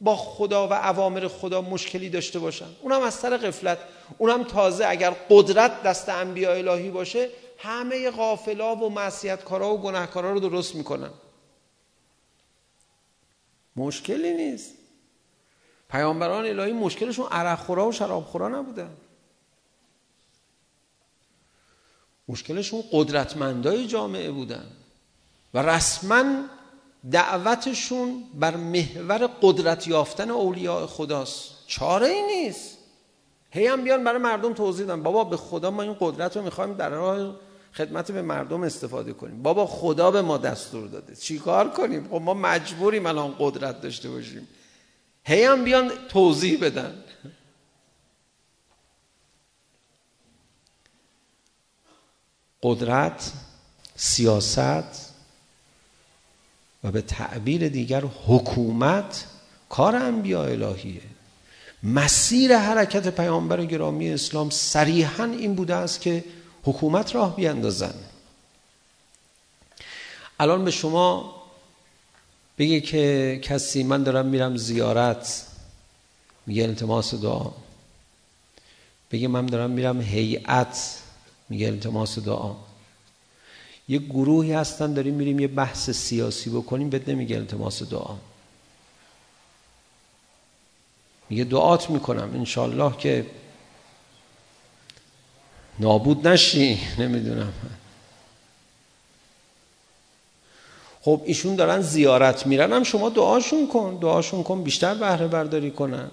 [0.00, 2.68] با خدا و اوامر خدا مشکلی داشته باشن.
[2.82, 3.78] اونم از سر غفلت.
[4.18, 10.32] اونم تازه اگر قدرت دست انبیاء الهی باشه همه غافلا و معصیت کارا و گناهکارا
[10.32, 11.10] رو درست میکنن.
[13.76, 14.74] مشکلی نیست.
[15.90, 18.96] پیامبران الهی مشکلشون عرق خورا و شراب خورا نبودن.
[22.28, 24.70] مشکلشون قدرتمندای جامعه بودن.
[25.54, 26.44] و رسما
[27.10, 32.78] دعوتشون بر محور قدرت یافتن اولیاء خداست چاره ای نیست
[33.50, 36.74] هی هم بیان برای مردم توضیح دادن بابا به خدا ما این قدرت رو میخوایم
[36.74, 37.34] در راه
[37.74, 42.14] خدمت به مردم استفاده کنیم بابا خدا به ما دستور داده چی کار کنیم خب
[42.14, 44.48] ما مجبوریم الان قدرت داشته باشیم
[45.24, 47.04] هی هم بیان توضیح بدن
[52.62, 53.32] قدرت
[53.96, 55.13] سیاست
[56.84, 59.24] و به تعبیر دیگر حکومت
[59.68, 61.00] کار انبیاء الهیه
[61.82, 66.24] مسیر حرکت پیامبر گرامی اسلام صریحا این بوده است که
[66.64, 67.94] حکومت راه بیندازن
[70.40, 71.34] الان به شما
[72.58, 75.46] بگه که کسی من دارم میرم زیارت
[76.46, 77.50] میگه التماس دعا.
[79.10, 80.98] بگه من دارم میرم هیئت
[81.48, 82.54] میگه التماس دعا.
[83.88, 88.16] یه گروهی هستن داریم میریم یه بحث سیاسی بکنیم بهت نمیگه التماس دعا.
[91.30, 93.26] میگه دعات میکنم انشالله که
[95.78, 97.52] نابود نشی نمیدونم.
[101.02, 106.10] خب ایشون دارن زیارت میرن هم شما دعاشون کن دعاشون کن بیشتر بهره برداری کنن.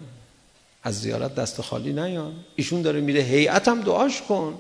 [0.84, 2.34] از زیارت دست خالی نیان.
[2.56, 4.58] ایشون داره میره هیئت هم دعاش کن.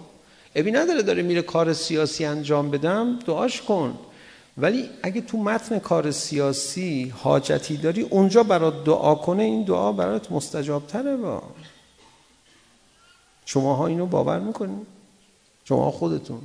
[0.55, 3.99] ابی نداره داره میره کار سیاسی انجام بدم دعاش کن
[4.57, 10.31] ولی اگه تو متن کار سیاسی حاجتی داری اونجا برات دعا کنه این دعا برات
[10.31, 11.43] مستجاب تره با
[13.45, 14.87] شما ها اینو باور میکنید
[15.65, 16.41] شما خودتون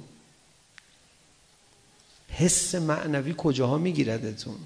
[2.28, 4.56] حس معنوی کجاها میگیردتون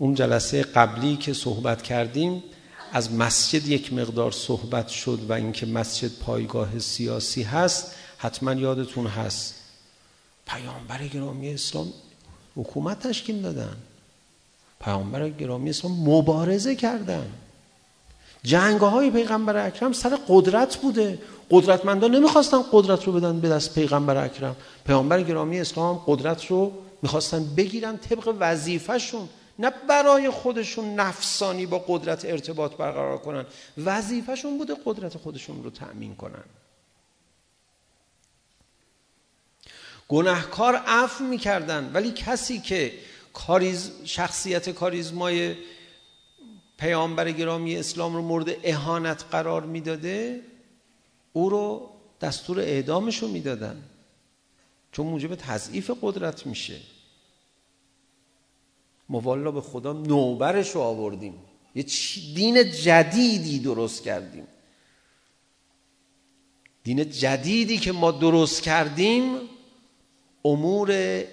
[0.00, 2.42] اون جلسه قبلی که صحبت کردیم
[2.92, 9.54] از مسجد یک مقدار صحبت شد و اینکه مسجد پایگاه سیاسی هست حتما یادتون هست.
[10.46, 11.92] پیامبر گرامی اسلام
[12.56, 13.76] حکومت تشکیل دادن.
[14.80, 17.26] پیامبر گرامی اسلام مبارزه کردن.
[18.42, 21.18] جنگ های پیغمبر اکرم سر قدرت بوده.
[21.50, 24.56] قدرتمندان نمیخواستن قدرت رو بدن به دست پیغمبر اکرم.
[24.86, 29.28] پیامبر گرامی اسلام قدرت رو میخواستن بگیرن طبق وظیفهشون.
[29.60, 33.46] نه برای خودشون نفسانی با قدرت ارتباط برقرار کنن.
[33.84, 36.44] وظیفهشون بوده قدرت خودشون رو تأمین کنن.
[40.08, 42.92] گناهکار عفو میکردن ولی کسی که
[43.32, 45.56] کاریز شخصیت کاریزمای
[46.78, 50.40] پیامبر گرامی اسلام رو مورد اهانت قرار میداده
[51.32, 53.82] او رو دستور اعدامش رو میدادن.
[54.92, 56.76] چون موجب تضعیف قدرت میشه.
[59.10, 61.34] ما والا به خدا نوبرش رو آوردیم
[61.74, 61.82] یه
[62.34, 64.46] دین جدیدی درست کردیم
[66.84, 69.36] دین جدیدی که ما درست کردیم
[70.44, 70.92] امور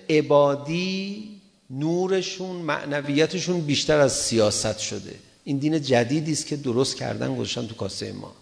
[0.09, 1.29] عبادی
[1.69, 7.75] نورشون معنویتشون بیشتر از سیاست شده این دین جدیدی است که درست کردن گذاشتن تو
[7.75, 8.35] کاسه ما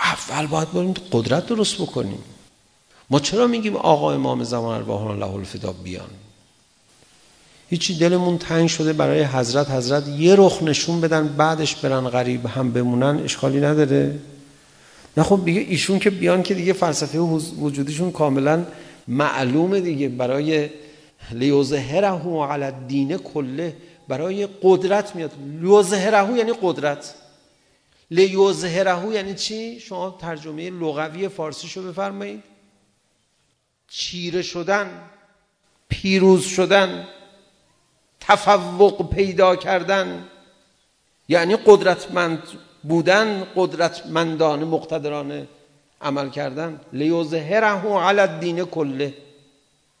[0.00, 2.24] اول باید بریم قدرت درست بکنیم
[3.10, 6.10] ما چرا میگیم آقا امام زمان ارواح الله الفدا بیان؟
[7.70, 12.72] هیچی دلمون تنگ شده برای حضرت حضرت یه رخ نشون بدن بعدش برن غریب هم
[12.72, 14.18] بمونن اشکالی نداره.
[15.16, 18.66] نه خب دیگه ایشون که بیان که دیگه فلسفه وجودیشون کاملا
[19.08, 20.08] معلومه دیگه.
[20.08, 20.68] برای
[21.32, 23.76] لیوزهرهو علی الدین کله
[24.08, 25.32] برای قدرت میاد.
[25.60, 27.14] لیوزهره یعنی قدرت.
[28.10, 32.49] لیوزهره یعنی چی؟ شما ترجمه لغوی فارسی شو بفرمایید.
[33.90, 35.10] چیره شدن
[35.88, 37.08] پیروز شدن
[38.20, 40.28] تفوق پیدا کردن
[41.28, 42.42] یعنی قدرتمند
[42.82, 45.46] بودن قدرتمندان مقتدرانه
[46.00, 46.80] عمل کردن.
[46.92, 49.14] لیوزهره علی الدین کله.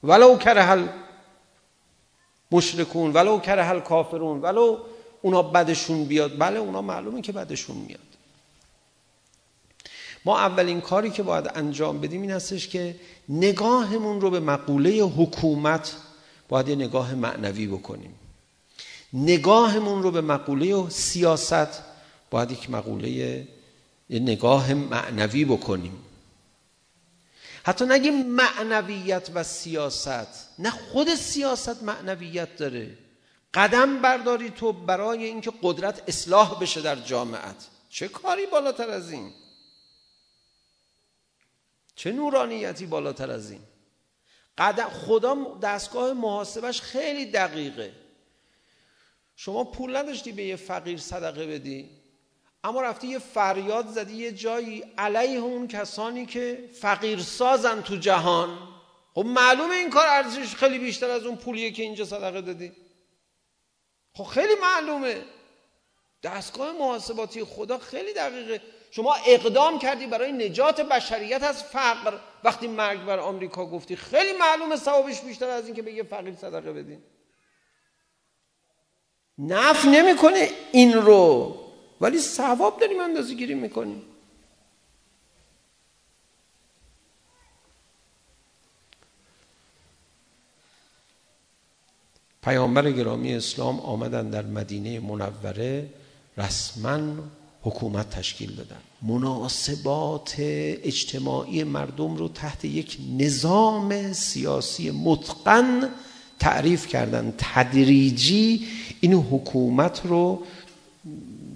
[0.04, 0.86] ولو کرهل
[2.50, 4.78] مشرکون ولو کرهل کافرون ولو
[5.22, 8.09] اونا بدشون بیاد بله اونا معلومه که بدشون میاد.
[10.24, 12.96] ما اولین کاری که باید انجام بدیم این هستش که
[13.28, 15.96] نگاهمون رو به مقوله حکومت
[16.48, 18.14] باید یه نگاه معنوی بکنیم.
[19.12, 21.82] نگاهمون رو به مقوله سیاست
[22.30, 25.92] باید یک مقوله یه نگاه معنوی بکنیم.
[27.62, 32.98] حتی نگیم معنویت و سیاست نه خود سیاست معنویت داره.
[33.54, 37.66] قدم برداری تو برای اینکه قدرت اصلاح بشه در جامعت.
[37.90, 39.32] چه کاری بالاتر از این؟
[42.00, 43.60] چه نورانیتی بالاتر از این؟
[44.58, 47.92] قدم خدا دستگاه محاسبش خیلی دقیقه.
[49.36, 51.90] شما پول نداشتی به یه فقیر صدقه بدی.
[52.64, 58.58] اما رفتی یه فریاد زدی یه جایی علیه اون کسانی که فقیر سازن تو جهان.
[59.14, 62.72] خب معلومه این کار ارزشش خیلی بیشتر از اون پولیه که اینجا صدقه دادی.
[64.14, 65.24] خب خیلی معلومه.
[66.22, 68.62] دستگاه محاسباتی خدا خیلی دقیقه.
[68.90, 73.96] شما اقدام کردی برای نجات بشریت از فقر وقتی مرگ بر آمریکا گفتی.
[73.96, 77.02] خیلی معلومه ثوابش بیشتر از اینکه بگه فقیر صدقه بدین.
[79.38, 81.56] نف نمیکنه این رو.
[82.00, 84.02] ولی ثواب داریم اندازه گیری میکنیم
[92.42, 95.88] پیامبر گرامی اسلام آمدن در مدینه منوره
[96.36, 97.00] رسما
[97.62, 105.88] حکومت تشکیل دادن مناسبات اجتماعی مردم رو تحت یک نظام سیاسی متقن
[106.38, 108.66] تعریف کردن تدریجی
[109.00, 110.42] این حکومت رو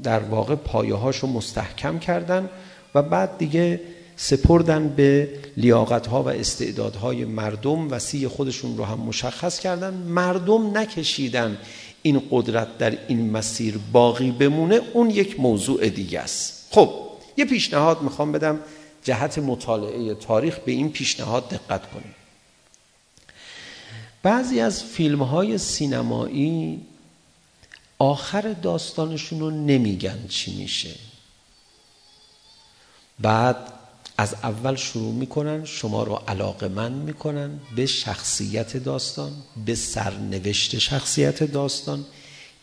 [0.02, 2.50] در واقع پایه رو مستحکم کردن
[2.94, 3.80] و بعد دیگه
[4.16, 10.78] سپردن به لیاقت ها و استعدادهای مردم و سی خودشون رو هم مشخص کردن مردم
[10.78, 11.58] نکشیدن
[12.06, 16.68] این قدرت در این مسیر باقی بمونه اون یک موضوع دیگه است.
[16.70, 16.94] خب
[17.36, 18.60] یه پیشنهاد میخوام بدم.
[19.02, 22.14] جهت مطالعه تاریخ به این پیشنهاد دقت کنیم.
[24.22, 26.80] بعضی از فیلم های سینمایی
[27.98, 30.94] آخر داستانشون رو نمیگن چی میشه.
[33.18, 33.72] بعد
[34.18, 39.32] از اول شروع میکنن شما رو علاقه من میکنن به شخصیت داستان
[39.66, 42.04] به سرنوشت شخصیت داستان.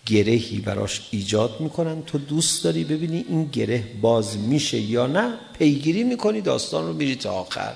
[0.06, 2.04] گرهی براش ایجاد میکنن.
[2.04, 7.16] تو دوست داری ببینی این گره باز میشه یا نه؟ پیگیری میکنی داستان رو میری
[7.16, 7.74] تا آخر.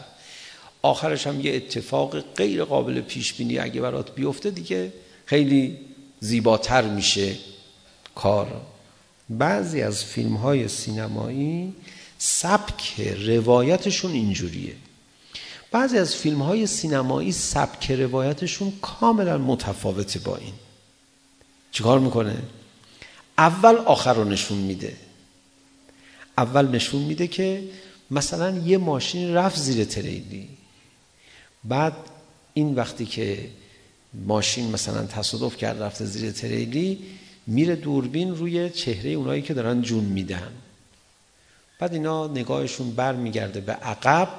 [0.81, 4.93] آخرش هم یه اتفاق غیر قابل پیش بینی اگه برات بیفته دیگه
[5.25, 5.77] خیلی
[6.19, 7.35] زیباتر میشه
[8.15, 8.61] کار.
[9.29, 11.73] بعضی از فیلم های سینمایی
[12.17, 14.75] سبک روایتشون اینجوریه.
[15.71, 20.53] بعضی از فیلم های سینمایی سبک روایتشون کاملا متفاوته با این.
[21.71, 22.43] چیکار میکنه؟
[23.37, 24.95] اول آخر رو نشون میده.
[26.37, 27.63] اول نشون میده که
[28.11, 30.49] مثلا یه ماشین رفت زیر تریلی.
[31.63, 31.93] بعد
[32.53, 33.49] این وقتی که
[34.13, 36.99] ماشین مثلا تصادف کرد رفت زیر تریلی
[37.47, 40.51] میره دوربین روی چهره اونایی که دارن جون میدن.
[41.79, 44.29] بعد اینا نگاهشون برمیگرده به عقب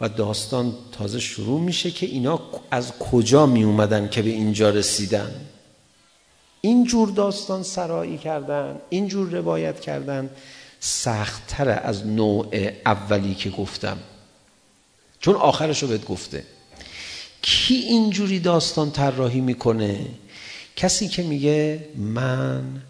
[0.00, 2.40] و داستان تازه شروع میشه که اینا
[2.70, 5.30] از کجا می اومدن که به اینجا رسیدن؟
[6.60, 10.30] این جور داستان سرایی کردن این جور روایت کردن
[10.80, 13.98] سختتر از نوع اولی که گفتم.
[15.20, 16.44] چون آخرش رو بهت گفته.
[17.42, 20.06] کی اینجوری داستان طراحی میکنه؟
[20.76, 22.82] کسی که میگه من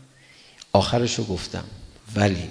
[0.72, 1.64] آخرش رو گفتم.
[2.16, 2.50] ولی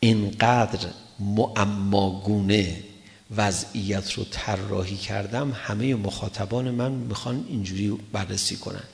[0.00, 0.88] اینقدر
[1.18, 2.84] معماگونه
[3.36, 8.84] وضعیت رو طراحی کردم همه مخاطبان من میخوان اینجوری بررسی کنن.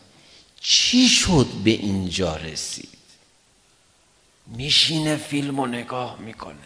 [0.61, 2.89] چی شد به اینجا رسید؟
[4.47, 6.57] میشینه فیلم رو نگاه میکنه.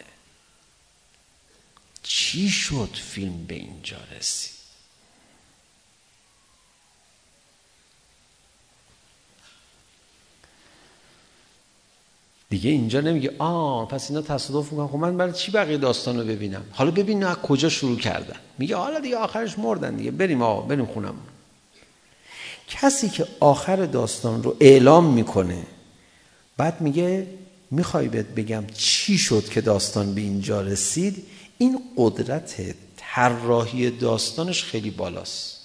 [2.03, 4.58] چی شد فیلم به اینجا رسید؟
[12.49, 14.87] دیگه اینجا نمیگه آ پس اینا تصادف میکنن.
[14.87, 18.35] خب من برای چی بقیه داستان رو ببینم؟ حالا ببین از کجا شروع کردن.
[18.57, 20.11] میگه حالا دیگه آخرش مردن دیگه.
[20.11, 21.15] بریم آقا بریم خونم
[22.67, 25.63] کسی که آخر داستان رو اعلام میکنه
[26.57, 27.27] بعد میگه
[27.71, 31.25] میخوای بهت بگم چی شد که داستان به اینجا رسید؟
[31.57, 35.59] این قدرت طراحی داستانش خیلی بالاست.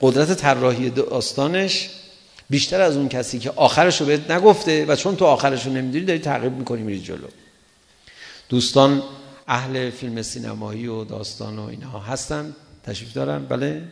[0.00, 1.90] قدرت طراحی داستانش
[2.50, 6.04] بیشتر از اون کسی که آخرش رو بهت نگفته و چون تو آخرش رو نمیدونی
[6.04, 7.28] داری تعقیب میکنی میری جلو.
[8.48, 9.02] دوستان
[9.48, 13.82] اهل فیلم سینمایی و داستان و اینها هستن تشریف دارن؟ بله.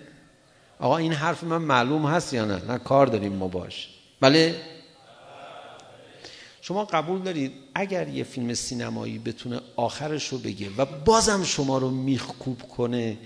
[0.80, 3.88] آقا این حرف من معلوم هست یا نه؟ نه کار داریم ما باش.
[4.20, 4.54] بله.
[6.60, 11.90] شما قبول دارید اگر یه فیلم سینمایی بتونه آخرش رو بگه و بازم شما رو
[11.90, 13.16] میخکوب کنه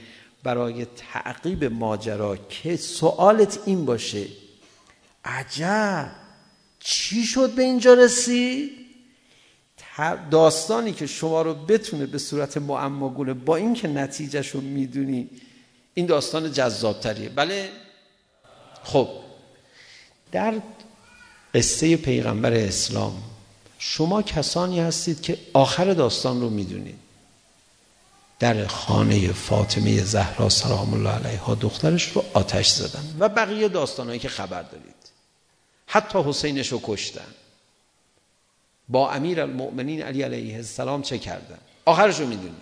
[0.43, 4.27] برای تعقیب ماجرا که سوالت این باشه
[5.31, 6.11] عجب
[6.81, 8.81] چی شد به اینجا رسید
[10.31, 15.31] داستانی که شما رو بتونه به صورت معماگونه گونه با اینکه نتیجهش رو میدونی
[15.95, 17.69] این داستان جذابتریه بله
[18.85, 19.09] خب
[20.33, 20.55] در
[21.55, 23.23] قصه پیغمبر اسلام
[23.79, 26.99] شما کسانی هستید که آخر داستان رو میدونید
[28.39, 34.29] در خانه فاطمه زهرا سلام الله علیها دخترش رو آتش زدن و بقیه داستانهایی که
[34.29, 35.00] خبر دارید
[35.93, 37.35] حتی حسینش رو کشتن
[38.89, 42.57] با امیر المؤمنین علی علیه السلام چه کردن آخرش رو میدونی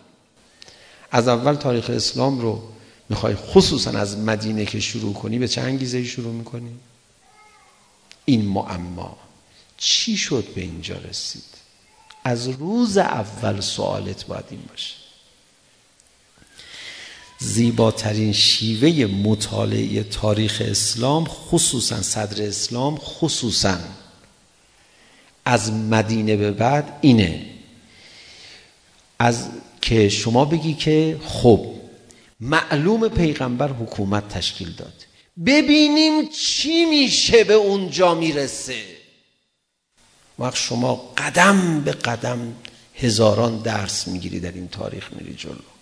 [1.10, 2.62] از اول تاریخ اسلام رو
[3.08, 6.78] میخوای خصوصا از مدینه که شروع کنی به چه انگیزه شروع میکنی
[8.24, 9.16] این معما
[9.76, 11.44] چی شد به اینجا رسید
[12.24, 14.94] از روز اول سوالت باید این باشه
[17.38, 23.78] زیباترین شیوه مطالعه تاریخ اسلام خصوصا صدر اسلام خصوصا.
[25.44, 27.46] از مدینه به بعد اینه.
[29.18, 29.48] از
[29.80, 31.66] که شما بگی که خب
[32.40, 35.06] معلوم پیغمبر حکومت تشکیل داد.
[35.46, 38.82] ببینیم چی میشه به اونجا میرسه.
[40.38, 42.54] وقت شما قدم به قدم
[42.94, 45.77] هزاران درس میگیری در این تاریخ میری جلو.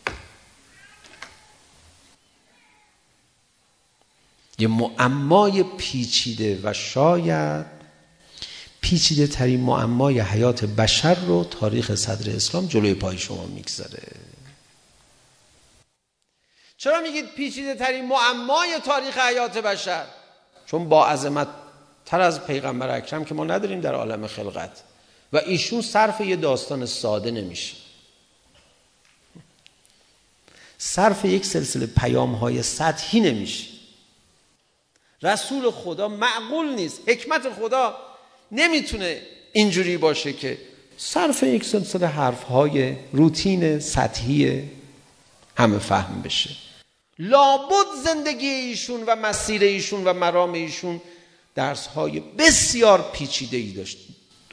[4.58, 7.66] یه معمای پیچیده و شاید
[8.80, 14.02] پیچیده ترین معمای حیات بشر رو تاریخ صدر اسلام جلوی پای شما میگذاره
[16.78, 20.04] چرا میگید پیچیده ترین معمای تاریخ حیات بشر
[20.66, 21.48] چون با عظمت
[22.06, 24.82] تر از پیغمبر اکرم که ما نداریم در عالم خلقت
[25.32, 27.76] و ایشون صرف یه داستان ساده نمیشه
[30.78, 33.75] صرف یک سلسله پیام های سطحی نمیشه
[35.26, 37.96] رسول خدا معقول نیست حکمت خدا
[38.52, 39.20] نمیتونه
[39.52, 40.58] اینجوری باشه که
[40.96, 44.62] صرف یک سلسله حرفهای روتین سطحی
[45.56, 46.50] همه فهم بشه.
[47.18, 51.00] لابد زندگی ایشون و مسیر ایشون و مرام ایشون
[51.54, 53.72] درسهای بسیار پیچیده ای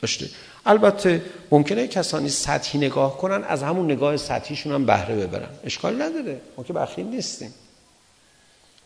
[0.01, 0.29] داشته.
[0.65, 1.21] البته
[1.51, 5.49] ممکنه کسانی سطحی نگاه کنن از همون نگاه سطحیشون هم بهره ببرن.
[5.63, 6.41] اشکال نداره.
[6.57, 7.53] ما که بخیل نیستیم.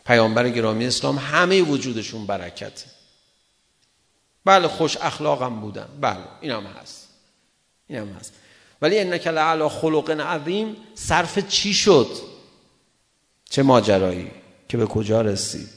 [0.08, 2.84] پیامبر گرامی اسلام همه وجودشون برکته
[4.44, 5.88] بله خوش اخلاقم بودن.
[6.00, 7.08] بله اینم هست.
[7.86, 8.32] اینم هست.
[8.82, 12.08] ولی انک لعلا خلق عظیم صرف چی شد؟
[13.50, 14.30] چه ماجرایی؟
[14.68, 15.68] که به کجا رسید؟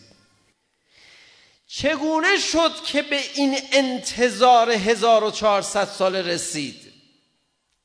[1.68, 6.94] چگونه شد که به این انتظار 1400 ساله رسید؟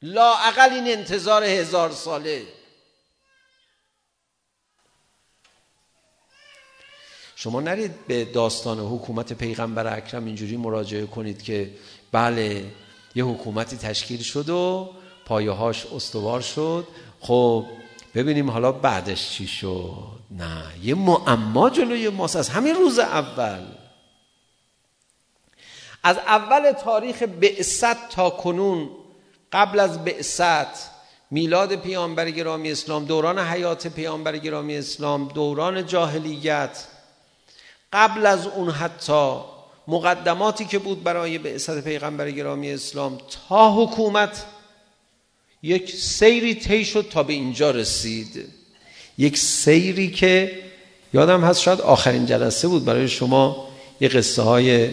[0.02, 2.55] لا اقل این انتظار هزار ساله.
[7.38, 11.70] شما نرید به داستان حکومت پیغمبر اکرم اینجوری مراجعه کنید که
[12.12, 12.64] بله
[13.14, 14.90] یه حکومتی تشکیل شد و
[15.26, 16.86] پایه هاش استوار شد.
[17.20, 17.64] خب
[18.14, 20.18] ببینیم حالا بعدش چی شد.
[20.30, 22.36] نه یه معما جلوی ماست.
[22.36, 23.66] از همین روز اول.
[26.02, 28.90] از اول تاریخ بعثت تا کنون
[29.52, 30.90] قبل از بعثت
[31.30, 36.86] میلاد پیامبر گرامی اسلام دوران حیات پیامبر گرامی اسلام دوران جاهلیت
[37.92, 39.36] قبل از اون حتی
[39.88, 43.18] مقدماتی که بود برای بعثت پیغمبر گرامی اسلام
[43.48, 44.44] تا حکومت
[45.62, 48.48] یک سیری طی شد تا به اینجا رسید.
[49.18, 50.62] یک سیری که
[51.14, 53.68] یادم هست شاید آخرین جلسه بود برای شما
[54.00, 54.90] یه قصه های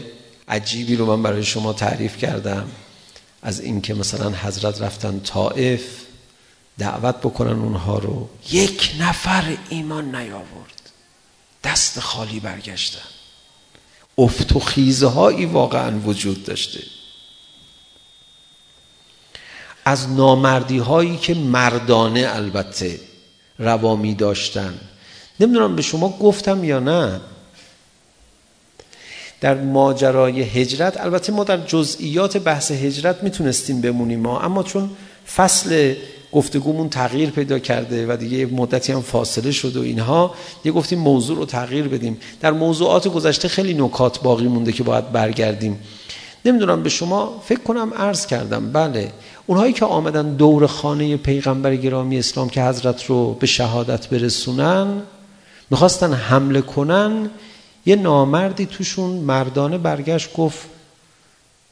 [0.48, 2.72] عجیبی رو من برای شما تعریف کردم.
[3.42, 5.82] از این که مثلا حضرت رفتن طائف
[6.78, 8.30] دعوت بکنن اونها رو.
[8.52, 10.83] یک نفر ایمان نیاورد.
[11.64, 13.10] دست خالی برگشتن
[14.18, 16.80] افت و خیزه هایی واقعا وجود داشته.
[19.86, 23.00] از نامردی هایی که مردانه البته
[23.60, 24.80] روامی داشتن.
[25.40, 27.22] نمیدونم به شما گفتم یا نه.
[29.42, 34.90] در ماجرای هجرت البته ما در جزئیات بحث هجرت میتونستیم بمونیم ما اما چون
[35.36, 35.96] فصل
[36.34, 40.34] گفتگومون تغییر پیدا کرده و دیگه مدتی هم فاصله شد و اینها.
[40.66, 42.18] یه گفتیم موضوع رو تغییر بدیم.
[42.42, 45.80] در موضوعات گذشته خیلی نکات باقی مونده که باید برگردیم.
[46.46, 48.72] نمیدونم به شما فکر کنم عرض کردم.
[48.72, 49.12] بله.
[49.48, 54.88] اونهایی که آمدن دور خانه پیغمبر گرامی اسلام که حضرت رو به شهادت برسونن
[55.70, 57.30] میخواستن حمله کنن
[57.86, 60.73] یه نامردی توشون مردانه برگشت گفت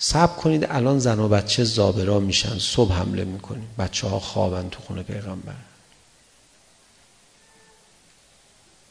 [0.03, 3.67] سب کنید الان زن و بچه زابرا میشن صبح حمله میکنیم.
[3.77, 5.55] بچه ها خوابن تو خونه پیغمبر.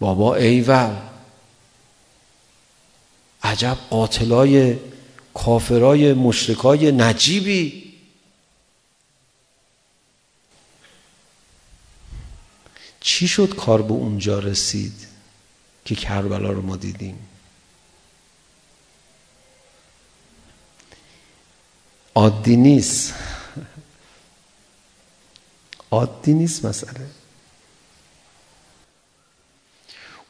[0.01, 0.97] بابا ایول
[3.43, 4.77] عجب قاتلای
[5.35, 7.93] کافرای مشرکای نجیبی.
[13.01, 15.07] چی شد کار به اونجا رسید
[15.85, 17.30] که کربلا رو ما دیدیم؟
[22.15, 23.15] عادی نیست
[25.91, 27.07] عادی نیست مسئله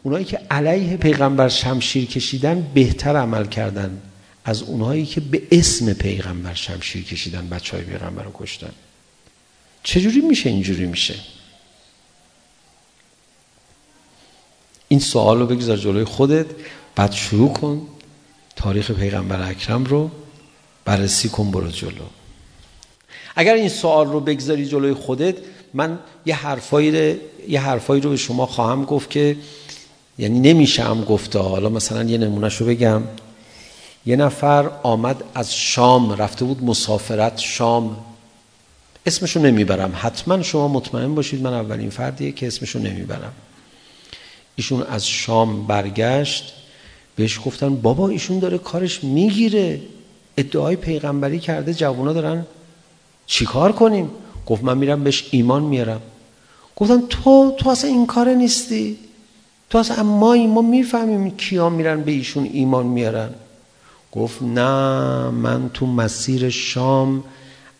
[0.02, 4.02] اونایی که علیه پیغمبر شمشیر کشیدن بهتر عمل کردن
[4.44, 8.72] از اونایی که به اسم پیغمبر شمشیر کشیدن بچه های پیغمبر رو کشتن
[9.82, 11.14] چجوری میشه اینجوری میشه
[14.88, 16.46] این سوال رو بگذار جلوی خودت
[16.94, 17.86] بعد شروع کن
[18.56, 20.10] تاریخ پیغمبر اکرم رو
[20.84, 22.04] بررسی کن برو جلو.
[23.36, 25.34] اگر این سوال رو بگذاری جلوی خودت
[25.74, 29.36] من یه حرفایی یه حرفایی رو به شما خواهم گفت که
[30.18, 31.38] یعنی نمیشه هم گفته.
[31.38, 33.02] حالا مثلا یه نمونهشو بگم.
[34.06, 37.96] یه نفر آمد از شام رفته بود مسافرت شام.
[39.06, 39.92] اسمشو نمیبرم.
[39.94, 43.32] حتما شما مطمئن باشید من اولین فردیه که اسمشو نمیبرم.
[44.56, 46.52] ایشون از شام برگشت
[47.16, 49.80] بهش گفتن بابا ایشون داره کارش میگیره.
[50.40, 52.46] ادعای پیغمبری کرده جوونا دارن؟
[53.26, 54.10] چیکار کنیم؟
[54.46, 56.00] گفت من میرم بهش ایمان میارم.
[56.76, 58.98] گفتن تو تو اصلا این کار نیستی.
[59.70, 63.30] تو اصلا ما ما میفهمیم کیا میرن به ایشون ایمان میارن.
[64.12, 67.24] گفت نه من تو مسیر شام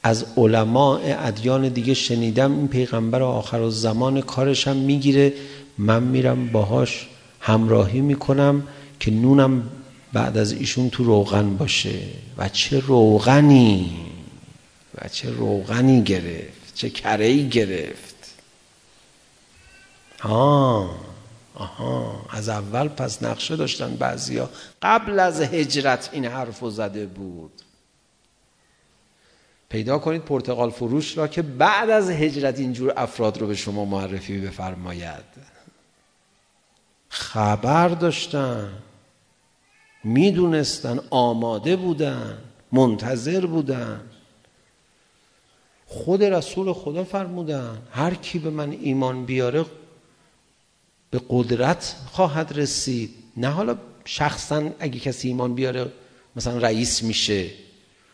[0.02, 2.52] از علماء ادیان دیگه شنیدم.
[2.58, 5.32] این پیغمبر آخر الزمان کارش هم میگیره.
[5.78, 7.08] من میرم باهاش
[7.40, 8.62] همراهی میکنم
[9.00, 9.62] که نونم
[10.12, 12.00] بعد از ایشون تو روغن باشه.
[12.38, 14.06] و چه روغنی؟
[14.94, 18.34] و چه روغنی گرفت؟ چه کرهی گرفت؟
[20.20, 20.90] ها
[21.54, 22.26] آها.
[22.30, 24.50] از اول پس نقشه داشتن بعضیا.
[24.82, 27.52] قبل از هجرت این حرفو زده بود.
[29.68, 34.40] پیدا کنید پرتغال فروش را که بعد از هجرت اینجور افراد رو به شما معرفی
[34.40, 35.24] بفرماید.
[37.08, 38.72] خبر داشتن.
[40.04, 42.38] میدونستن آماده بودن
[42.72, 44.00] منتظر بودن.
[45.86, 49.64] خود رسول خدا فرمودن هر کی به من ایمان بیاره
[51.10, 53.14] به قدرت خواهد رسید.
[53.36, 55.92] نه حالا شخصا اگه کسی ایمان بیاره
[56.36, 57.50] مثلا رئیس میشه.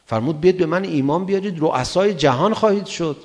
[0.07, 3.17] فرمود بیاد به من ایمان بیارید رؤسای جهان خواهید شد.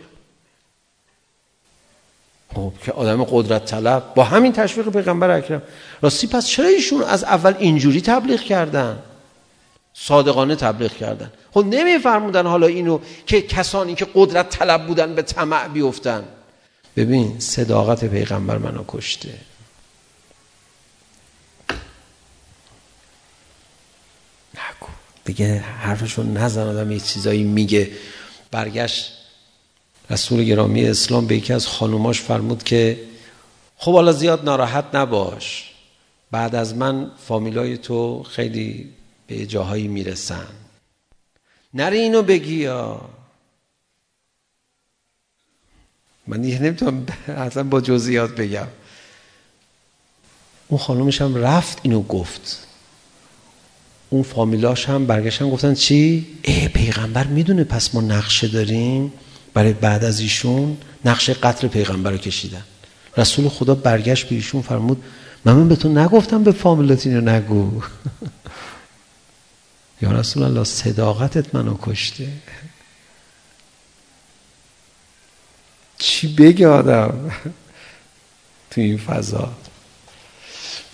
[2.56, 4.14] خب که آدم قدرت طلب.
[4.16, 5.62] با همین تشویق پیغمبر اکرم.
[6.02, 8.99] راستی پس چرا ایشون از اول اینجوری تبلیغ کردن؟
[9.93, 11.32] صادقانه تبلیغ کردن.
[11.52, 16.24] خب نمیفرمودن حالا اینو که کسانی که قدرت طلب بودن به طمع بیفتن.
[16.95, 19.30] ببین صداقت پیغمبر منو کشته.
[24.54, 24.88] نگو.
[25.26, 27.91] دیگه حرفشون نزن آدم یه چیزایی میگه.
[28.52, 29.20] برگشت.
[30.12, 32.99] رسول گرامی اسلام به یکی از خانوماش فرمود که
[33.78, 35.72] خب حالا زیاد ناراحت نباش.
[36.32, 38.89] بعد از من فامیلای تو خیلی
[39.28, 40.47] به جاهایی میرسن.
[41.74, 43.01] نره اینو بگی یا.
[46.28, 48.68] من دیگه نمیتونم اصلا با جزئیات بگم.
[50.68, 52.68] اون خانومش هم رفت اینو گفت.
[54.09, 59.14] اون فامیلاش هم برگشتن گفتن چی؟ ای پیغمبر میدونه پس ما نقشه داریم.
[59.54, 62.64] برای بعد از ایشون نقش قتل پیغمبر رو کشیدن.
[63.18, 65.04] رسول خدا برگشت به ایشون فرمود
[65.45, 67.72] من, من به تو نگفتم به فامیلت اینو نگو.
[70.02, 72.28] یا رسول الله صداقتت منو کشته.
[75.97, 77.32] چی بگه آدم؟
[78.72, 79.54] تو این فضا.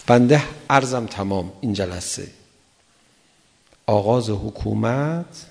[0.08, 2.28] بنده عرضم تمام این جلسه.
[3.86, 5.45] آغاز حکومت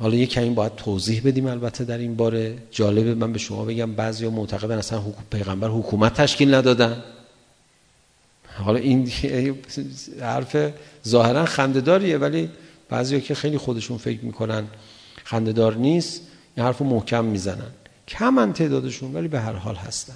[0.00, 2.58] حالا یه کمی باید توضیح بدیم البته در این باره.
[2.70, 7.02] جالبه من به شما بگم بعضیا معتقدن اصلا حکومت پیغمبر حکومت تشکیل ندادن.
[8.56, 9.12] حالا این
[10.20, 10.56] حرف
[11.08, 12.50] ظاهرا خنده‌داریه ولی
[12.88, 14.64] بعضیا که خیلی خودشون فکر میکنن
[15.24, 16.22] خنده‌دار نیست
[16.56, 17.70] این حرفو محکم میزنن.
[18.08, 20.14] کم تعدادشون ولی به هر حال هستن.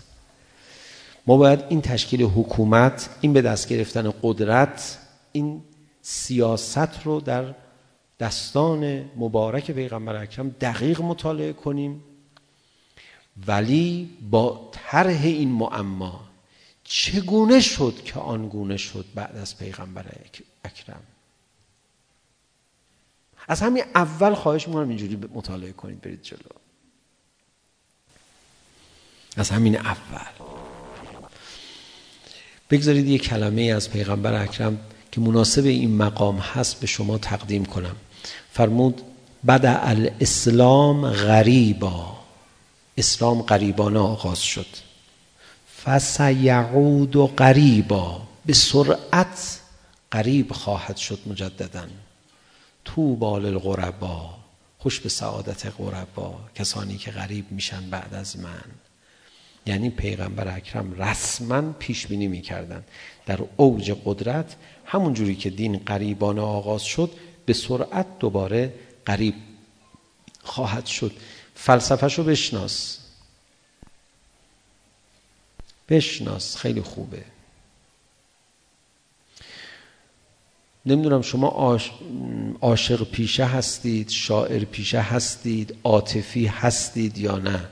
[1.27, 4.99] ما باید این تشکیل حکومت این به دست گرفتن قدرت
[5.33, 5.63] این
[6.03, 7.45] سیاست رو در
[8.21, 12.05] دستان مبارک پیغمبر اکرم دقیق مطالعه کنیم.
[13.47, 16.29] ولی با طرح این معما
[16.85, 20.07] چگونه شد که آنگونه شد بعد از پیغمبر
[20.65, 21.03] اکرم؟
[23.49, 26.39] از همین اول خواهش میکنم اینجوری مطالعه کنید برید جلو.
[29.37, 30.47] از همین اول.
[32.71, 34.79] بگذارید یک کلمه از پیغمبر اکرم
[35.13, 37.97] که مناسب این مقام هست به شما تقدیم کنم.
[38.53, 39.03] فرمود
[39.49, 42.17] بدا الاسلام غریبا
[42.97, 44.67] اسلام غریبانه آغاز شد
[45.85, 49.61] فسیعود و غریبا به سرعت
[50.13, 51.87] غریب خواهد شد مجددا
[52.85, 54.31] تو بال الغربا
[54.79, 58.65] خوش به سعادت غربا کسانی که غریب میشن بعد از من
[59.67, 62.85] یعنی پیغمبر اکرم رسما پیش بینی میکردن
[63.27, 64.57] در اوج قدرت
[64.87, 67.11] همون جوری که دین غریبانه آغاز شد
[67.47, 68.75] به سرعت دوباره
[69.07, 69.35] قریب
[70.43, 71.13] خواهد شد.
[71.55, 72.99] فلسفهشو بشناس.
[75.89, 76.57] بشناس.
[76.57, 77.25] خیلی خوبه.
[80.87, 81.49] نمیدونم شما
[82.61, 83.11] عاشق آش...
[83.11, 87.69] پیشه هستید شاعر پیشه هستید عاطفی هستید یا نه.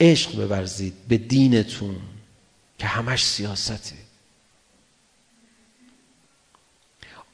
[0.00, 1.96] عشق ببرزید به دینتون
[2.78, 3.99] که همش سیاسته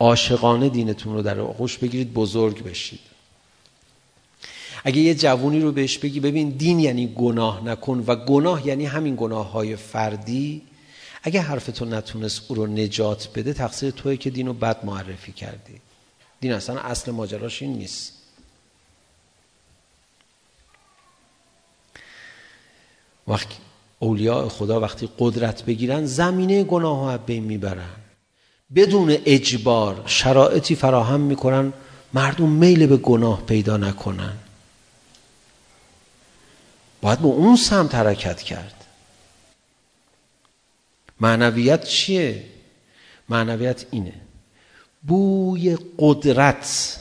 [0.01, 3.01] عاشقانه دینتون رو در آغوش بگیرید بزرگ بشید.
[4.84, 9.16] اگه یه جوونی رو بهش بگی ببین دین یعنی گناه نکن و گناه یعنی همین
[9.16, 10.62] گناه های فردی.
[11.22, 15.80] اگه حرفتو نتونست او رو نجات بده تقصیر توی که دین رو بد معرفی کردی.
[16.40, 18.12] دین اصلا اصل ماجراش این نیست.
[23.28, 23.57] وقتی
[23.99, 28.06] اولیاء خدا وقتی قدرت بگیرن زمینه گناه ها بین میبرن.
[28.75, 31.73] بدون اجبار شرایطی فراهم میکنن
[32.14, 34.37] مردم میل به گناه پیدا نکنن.
[37.03, 38.85] باید به اون سمت حرکت کرد.
[41.21, 42.45] معنویت چیه؟
[43.29, 44.12] معنویت اینه.
[45.03, 46.97] بوی قدرت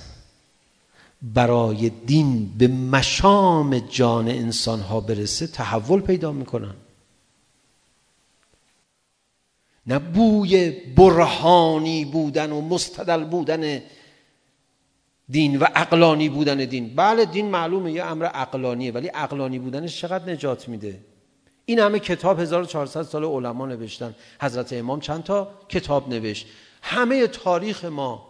[1.22, 6.74] برای دین به مشام جان انسان ها برسه تحول پیدا میکنن.
[9.88, 13.81] نه بوی برهانی بودن و مستدل بودن
[15.29, 16.95] دین و عقلانی بودن دین.
[16.95, 20.99] بله دین معلومه یه امر عقلانیه ولی عقلانی بودنش چقدر نجات میده؟
[21.65, 24.15] این همه کتاب 1400 سال علما نوشتن.
[24.41, 26.47] حضرت امام چند تا کتاب نوشت؟
[26.81, 28.27] همه تاریخ ما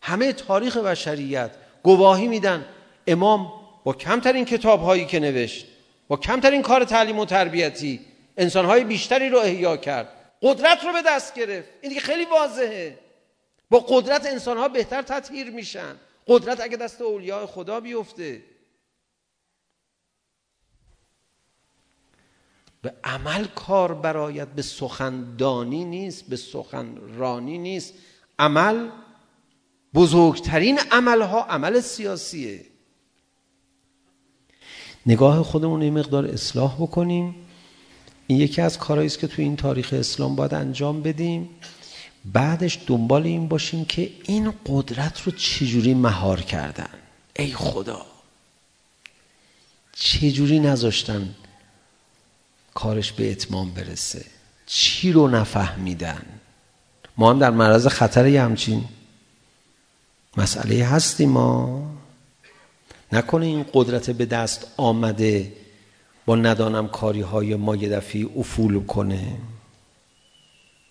[0.00, 1.50] همه تاریخ بشریت
[1.82, 2.64] گواهی میدن.
[3.06, 3.52] امام
[3.84, 5.66] با کمترین کتاب هایی که نوشت
[6.08, 8.00] با کمترین کار تعلیم و تربیتی
[8.36, 10.08] انسان های بیشتری رو احیا کرد.
[10.44, 11.68] قدرت رو به دست گرفت.
[11.82, 12.98] این دیگه خیلی واضحه.
[13.70, 15.96] با قدرت انسان ها بهتر تطهیر میشن.
[16.26, 18.42] قدرت اگه دست اولیاء خدا بیفته.
[22.82, 27.94] به عمل کار برایت به سخندانی نیست به سخنرانی نیست.
[28.38, 28.90] عمل
[29.94, 32.64] بزرگترین عملها عمل سیاسیه.
[35.06, 37.43] نگاه خودمون یه مقدار اصلاح بکنیم.
[38.26, 41.48] این یکی از کارهایی است که تو این تاریخ اسلام باید انجام بدیم.
[42.24, 46.90] بعدش دنبال این باشیم که این قدرت رو چجوری مهار کردن.
[47.36, 48.06] ای خدا.
[49.92, 51.34] چجوری نذاشتن
[52.74, 54.24] کارش به اتمام برسه.
[54.66, 56.22] چی رو نفهمیدن؟
[57.16, 58.84] ما هم در معرض خطر یه همچین
[60.36, 61.90] مسئله هستیم ما.
[63.12, 65.52] نکنه این قدرت به دست آمده
[66.26, 69.36] با ندانم کاری های ما یه دفعی افول کنه.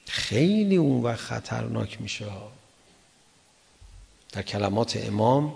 [0.07, 2.25] خیلی اون وقت خطرناک میشه.
[4.31, 5.53] در کلمات امام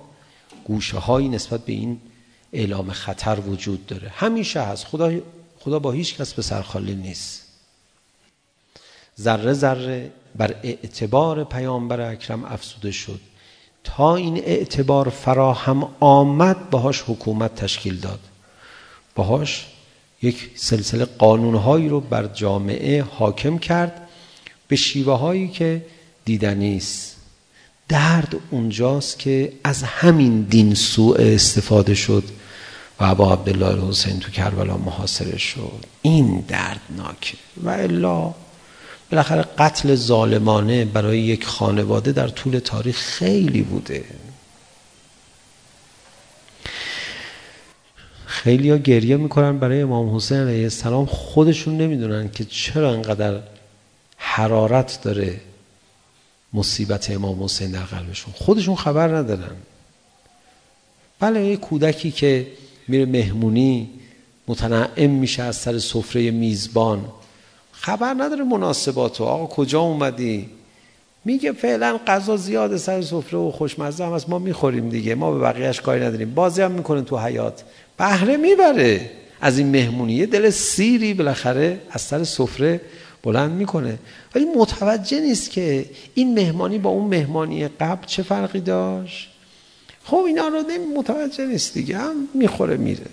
[0.65, 2.01] گوشه هایی نسبت به این
[2.53, 4.09] اعلام خطر وجود داره.
[4.09, 4.86] همیشه هست.
[4.86, 5.19] خدا,
[5.59, 7.47] خدا با هیچ کس به سرخالی نیست.
[9.19, 13.19] ذره ذره بر اعتبار پیامبر اکرم افسوده شد.
[13.84, 18.19] تا این اعتبار فراهم آمد باهاش حکومت تشکیل داد.
[19.18, 19.65] باهاش
[20.22, 24.07] یک سلسله قانونهایی رو بر جامعه حاکم کرد
[24.68, 25.86] به شیوه هایی که
[26.26, 27.15] دیدنی است
[27.89, 32.24] درد اونجاست که از همین دین سوء استفاده شد
[32.99, 38.34] و ابا عبدالله حسین تو کربلا محاصره شد این دردناکه و الا
[39.11, 44.03] بالاخره قتل ظالمانه برای یک خانواده در طول تاریخ خیلی بوده
[48.43, 51.05] خیلی ها گریه میکنن برای امام حسین علیه السلام.
[51.05, 53.39] خودشون نمیدونن که چرا انقدر
[54.17, 55.39] حرارت داره
[56.53, 58.33] مصیبت امام حسین در قلبشون.
[58.33, 59.55] خودشون خبر ندارن.
[61.19, 62.47] بله یه کودکی که
[62.88, 63.89] میره مهمونی
[64.47, 67.05] متنعم میشه از سر سفره میزبان.
[67.71, 69.23] خبر نداره مناسباتو.
[69.23, 70.49] آقا کجا اومدی؟
[71.25, 75.15] میگه فعلا غذا زیاد سر سفره و خوشمزه هم از ما میخوریم دیگه.
[75.15, 76.33] ما به بقیهش کاری نداریم.
[76.33, 77.63] بازی هم میکنه تو حیات
[77.97, 79.11] بهره میبره.
[79.41, 82.81] از این مهمونیه دل سیری بالاخره از سر سفره
[83.23, 83.99] بلند میکنه.
[84.35, 89.29] ولی متوجه نیست که این مهمانی با اون مهمانی قبل چه فرقی داشت.
[90.03, 90.63] خب اینا رو
[90.97, 91.97] متوجه نیست دیگه.
[91.97, 93.05] هم میخوره میره.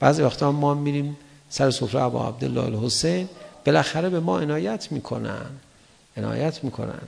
[0.00, 1.16] بعضی وقتا ما میریم
[1.48, 3.28] سر سفره ابا عبدالله الحسین.
[3.64, 5.46] بالاخره به ما عنایت میکنن.
[6.16, 7.02] عنایت میکنن.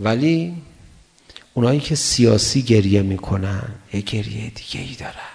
[0.00, 0.54] ولی
[1.54, 5.31] اونایی که سیاسی گریه میکنن یه گریه دیگه ای دارن.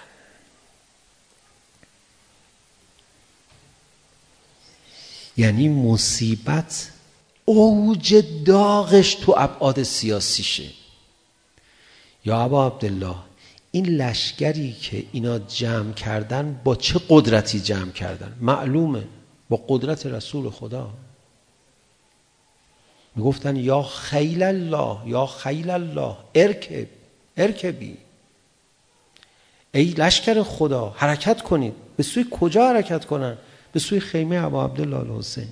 [5.38, 6.90] یعنی مصیبت
[7.44, 10.64] اوج داغش تو ابعاد سیاسیشه.
[12.24, 13.14] یا ابا عبدالله
[13.70, 19.04] این لشگری که اینا جمع کردن با چه قدرتی جمع کردن؟ معلومه.
[19.48, 20.90] با قدرت رسول خدا.
[23.16, 26.86] میگفتن یا خیل الله یا خیل الله ارکب
[27.36, 27.96] ارکبی.
[29.74, 31.74] ای لشکر خدا حرکت کنید.
[31.96, 33.36] به سوی کجا حرکت کنن؟
[33.72, 35.48] به سوی خیمه عبا عبدالله حسین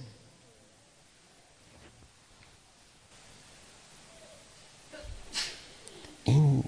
[6.25, 6.65] این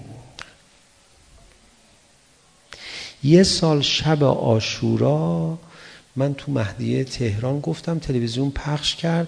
[3.23, 5.57] یه سال شب آشورا
[6.15, 9.27] من تو مهدیه تهران گفتم تلویزیون پخش کرد.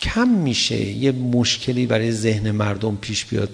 [0.00, 3.50] کم میشه یه مشکلی برای ذهن مردم پیش بیاد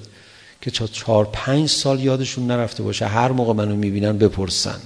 [0.61, 4.81] که تا چهار پنج سال یادشون نرفته باشه هر موقع منو میبینن بپرسن.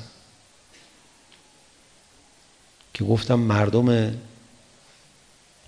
[2.99, 4.15] که گفتم مردم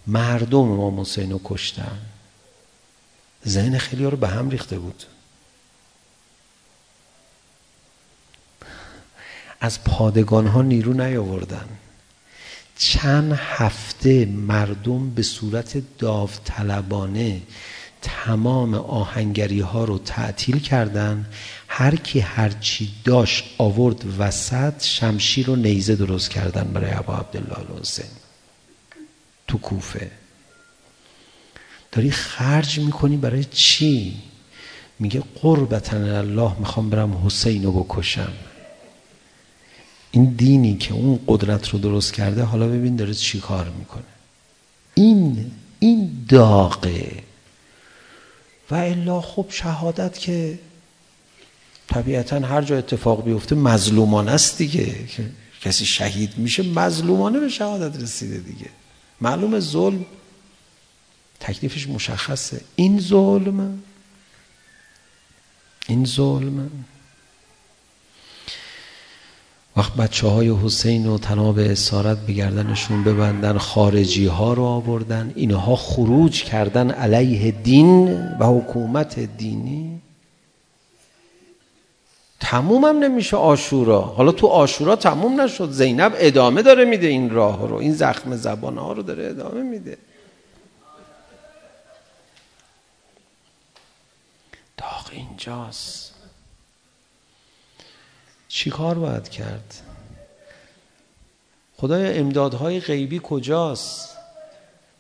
[0.07, 1.99] مردم امام حسین رو کشتن.
[3.49, 5.05] ذهن خیلی رو به هم ریخته بود.
[9.61, 11.69] از پادگان ها نیرو نیاوردن.
[12.79, 17.43] چند هفته مردم به صورت داوطلبانه
[18.03, 21.27] تمام آهنگری ها رو تعطیل کردن.
[21.69, 27.59] هر کی هر چی داشت آورد وسط شمشیر و نیزه درست کردن برای ابا عبدالله
[27.59, 28.11] الحسین.
[29.47, 30.11] تو کوفه.
[31.93, 34.17] داری خرج میکنی برای چی؟
[34.99, 38.33] میگه قربتن الله میخوام برم حسین رو بکشم.
[40.11, 44.03] این دینی که اون قدرت رو درست کرده حالا ببین داره چی کار میکنه.
[44.95, 47.30] این این داغه.
[48.71, 50.59] و الا خب شهادت که
[51.89, 54.95] طبیعتا هر جا اتفاق بیفته مظلومانه است دیگه.
[55.61, 58.71] کسی شهید میشه مظلومانه به شهادت رسیده دیگه.
[59.21, 60.07] معلوم ظلم
[61.41, 62.61] تکلیفش مشخصه.
[62.77, 63.83] این ظلم
[65.89, 66.71] این ظلم
[69.77, 75.77] وقت بچه های حسین و تناب اسارت به گردنشون ببندن خارجی ها رو آوردن اینها
[75.77, 78.09] خروج کردن علیه دین
[78.41, 80.01] و حکومت دینی
[82.41, 87.69] تموم هم نمیشه آشورا حالا تو آشورا تموم نشد زینب ادامه داره میده این راه
[87.69, 89.99] رو این زخم زبان ها رو داره ادامه میده
[94.77, 96.00] داغ اینجاست
[98.51, 99.75] چی کار باید کرد؟
[101.77, 104.17] خدای امدادهای غیبی کجاست؟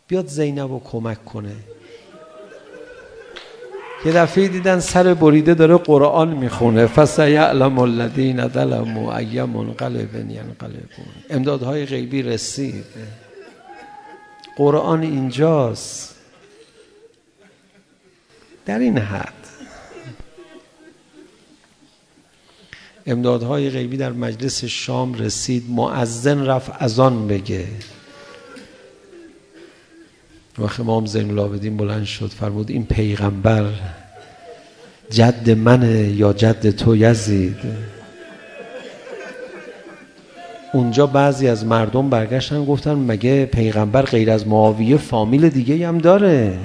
[0.08, 1.56] بیاد زینب رو کمک کنه.
[4.04, 6.86] یه دفعه دیدن سر بریده داره قرآن میخونه.
[6.86, 12.84] فسیعلم الذین ظلموا ای منقلب ینقلبون امدادهای غیبی رسید.
[14.56, 16.16] قرآن اینجاست.
[18.66, 19.39] در این حد.
[23.06, 27.64] امدادهای غیبی در مجلس شام رسید معزن رفت اذان بگه.
[30.58, 33.64] وقت امام زین العابدین بلند شد فرمود این پیغمبر
[35.10, 37.56] جد منه یا جد تو یزید؟
[40.72, 46.58] اونجا بعضی از مردم برگشتن گفتن مگه پیغمبر غیر از معاویه فامیل دیگه هم داره؟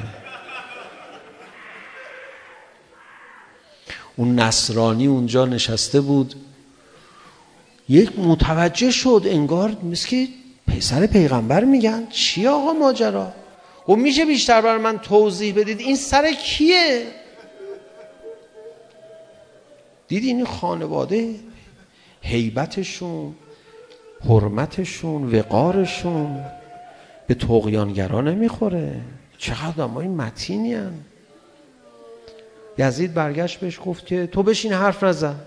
[4.16, 6.36] اون نصرانی اونجا نشسته بود
[7.89, 10.28] یک متوجه شد انگار مثل که
[10.68, 13.34] پسر پیغمبر میگن چی آقا ماجرا
[13.88, 17.07] و میشه بیشتر بر من توضیح بدید این سر کیه
[20.07, 21.36] دیدی این خانواده
[22.22, 23.36] هیبتشون
[24.30, 26.45] حرمتشون وقارشون
[27.28, 29.01] به طغیانگرا نمیخوره
[29.38, 31.14] چقدر این متینی هستند
[32.78, 35.39] یزید برگشت بهش گفت که تو بشین حرف نزن.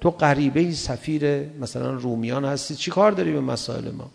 [0.00, 2.74] تو غریبه ای سفیر مثلا رومیان هستی.
[2.74, 4.10] چی کار داری به مسائل ما؟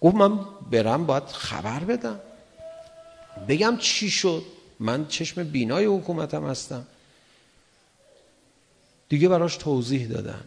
[0.00, 0.38] گفت من
[0.70, 2.20] برم باید خبر بدم.
[3.48, 4.42] بگم چی شد؟
[4.80, 6.86] من چشم بینای حکومتم هستم.
[9.08, 10.40] دیگه براش توضیح دادن.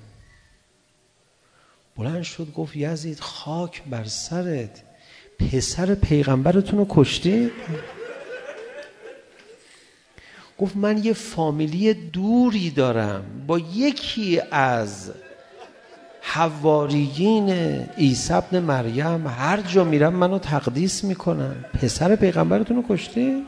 [1.97, 4.82] بلند شد گفت یزید خاک بر سرت.
[5.39, 7.51] پسر پیغمبرتون رو کشتی؟
[10.62, 13.24] گفت من یه فامیلی دوری دارم.
[13.47, 15.12] با یکی از
[16.22, 17.49] حواریین
[17.97, 21.55] عیسی ابن مریم هر جا میرم منو تقدیس میکنن.
[21.82, 23.41] پسر پیغمبرتون رو کشته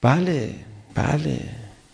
[0.00, 0.50] بله
[0.94, 1.40] بله.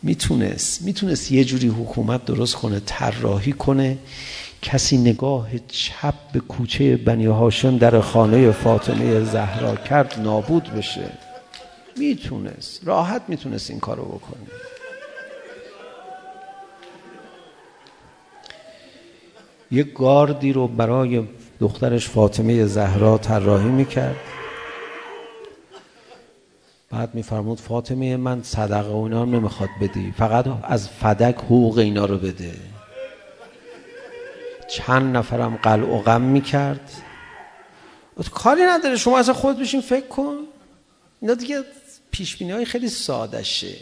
[0.03, 3.99] میتونست میتونست یه جوری حکومت درست کنه طراحی کنه.
[4.62, 11.28] کسی نگاه چپ به کوچه بنی هاشم در خانه فاطمه زهرا کرد نابود بشه.
[11.99, 14.47] میتونست راحت میتونست این کارو بکنه
[19.71, 21.25] یه گاردی رو برای
[21.61, 24.17] دخترش فاطمه زهرا طراحی میکرد
[26.91, 32.05] بعد میفرمود فاطمه من صدقه و اینا هم نمیخواد بدی فقط از فدک حقوق اینا
[32.05, 32.53] رو بده
[34.69, 36.91] چند نفرم قلع و غم میکرد
[38.35, 40.37] کاری نداره شما اصلا خود بشین فکر کن
[41.21, 41.65] اینا دیگه
[42.11, 43.77] پیشبینی های خیلی ساده شه.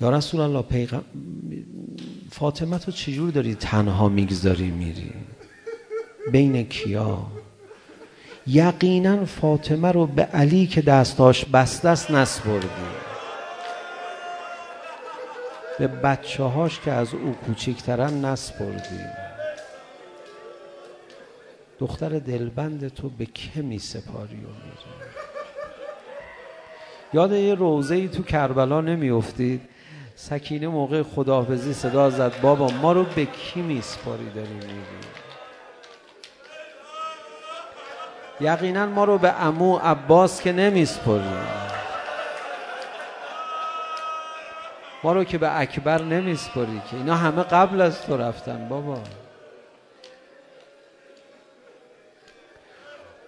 [0.00, 1.04] یا رسول الله پیغم
[2.30, 5.12] فاطمه تو چجور داری تنها میگذاری میری؟
[6.32, 7.26] بین کیا؟
[8.46, 12.68] یقینا فاطمه رو به علی که دستاش بسته است نسپردی.
[15.78, 19.21] به بچه هاش که از او کوچکترن نسپردی.
[21.82, 25.02] دختر دلبند تو به که می سپاری و میری
[27.12, 29.60] یاد یه روزه ای تو کربلا نمیافتید
[30.14, 34.82] سکینه موقع خداحافظی صدا زد بابا ما رو به کی میسپاری داری میری
[38.40, 41.34] یقینا ما رو به عمو عباس که نمیسپاری
[45.04, 48.98] ما رو که به اکبر نمیسپاری که اینا همه قبل از تو رفتن بابا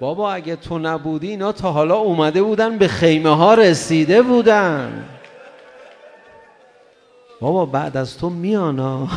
[0.05, 5.09] بابا اگه تو نبودی اینا تا حالا اومده بودن به خیمه ها رسیده بودن.
[7.41, 9.09] بابا بعد از تو میانا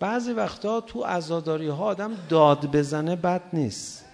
[0.00, 4.09] بعضی وقتا تو عزاداری ها آدم داد بزنه بد نیست.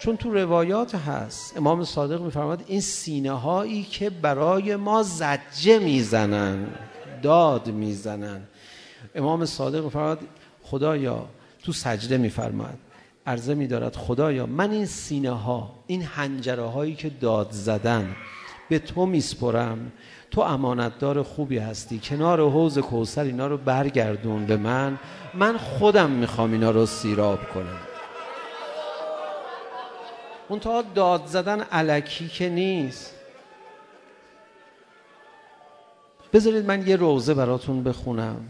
[0.00, 6.66] چون تو روایات هست امام صادق میفرماد این سینه هایی که برای ما زجه میزنن
[7.22, 8.40] داد میزنن.
[9.14, 10.18] امام صادق میفرماد
[10.62, 11.26] خدایا
[11.64, 12.78] تو سجده میفرماد
[13.26, 18.16] عرضه میدارد خدایا من این سینه ها این حنجره هایی که داد زدن
[18.68, 19.92] به تو میسپرم.
[20.30, 22.00] تو امانتدار خوبی هستی.
[22.04, 24.98] کنار حوض کوثر اینا رو برگردون به من.
[25.34, 27.89] من خودم میخوام اینا رو سیراب کنم.
[30.50, 33.14] منتها داد زدن علکی که نیست
[36.32, 38.48] بذارید من یه روزه براتون بخونم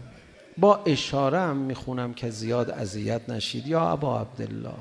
[0.57, 4.73] با اشاره هم میخونم که زیاد اذیت نشید یا ابا عبدالله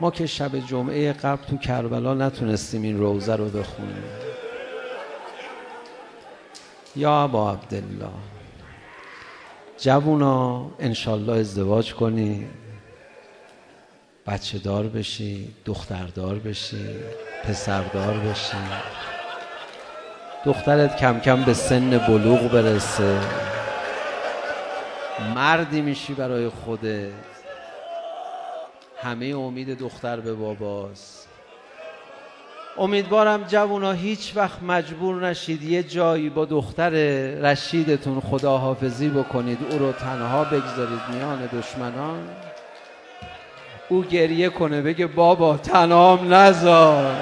[0.00, 4.04] ما که شب جمعه قبل تو کربلا نتونستیم این روزه رو بخونیم
[6.96, 8.12] یا ابا عبدالله
[9.78, 12.61] جوونا انشالله ازدواج کنید
[14.26, 16.86] بچه دار بشی دختردار بشی
[17.44, 18.56] پسردار بشی.
[20.44, 23.20] دخترت کم کم به سن بلوغ برسه.
[25.34, 27.10] مردی میشی برای خودت.
[29.02, 31.28] همه امید دختر به باباست.
[32.78, 36.90] امیدوارم جوونا هیچ وقت مجبور نشید یه جایی با دختر
[37.40, 42.28] رشیدتون خداحافظی بکنید او رو تنها بگذارید میان دشمنان.
[43.92, 47.16] او گریه کنه بگه بابا تنام نذار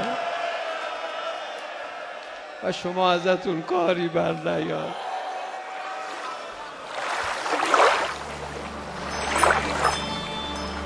[2.65, 4.95] و شما ازتون کاری بر نیاد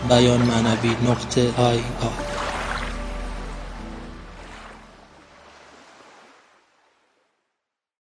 [0.08, 2.33] بیان معنوی نقطه آی آی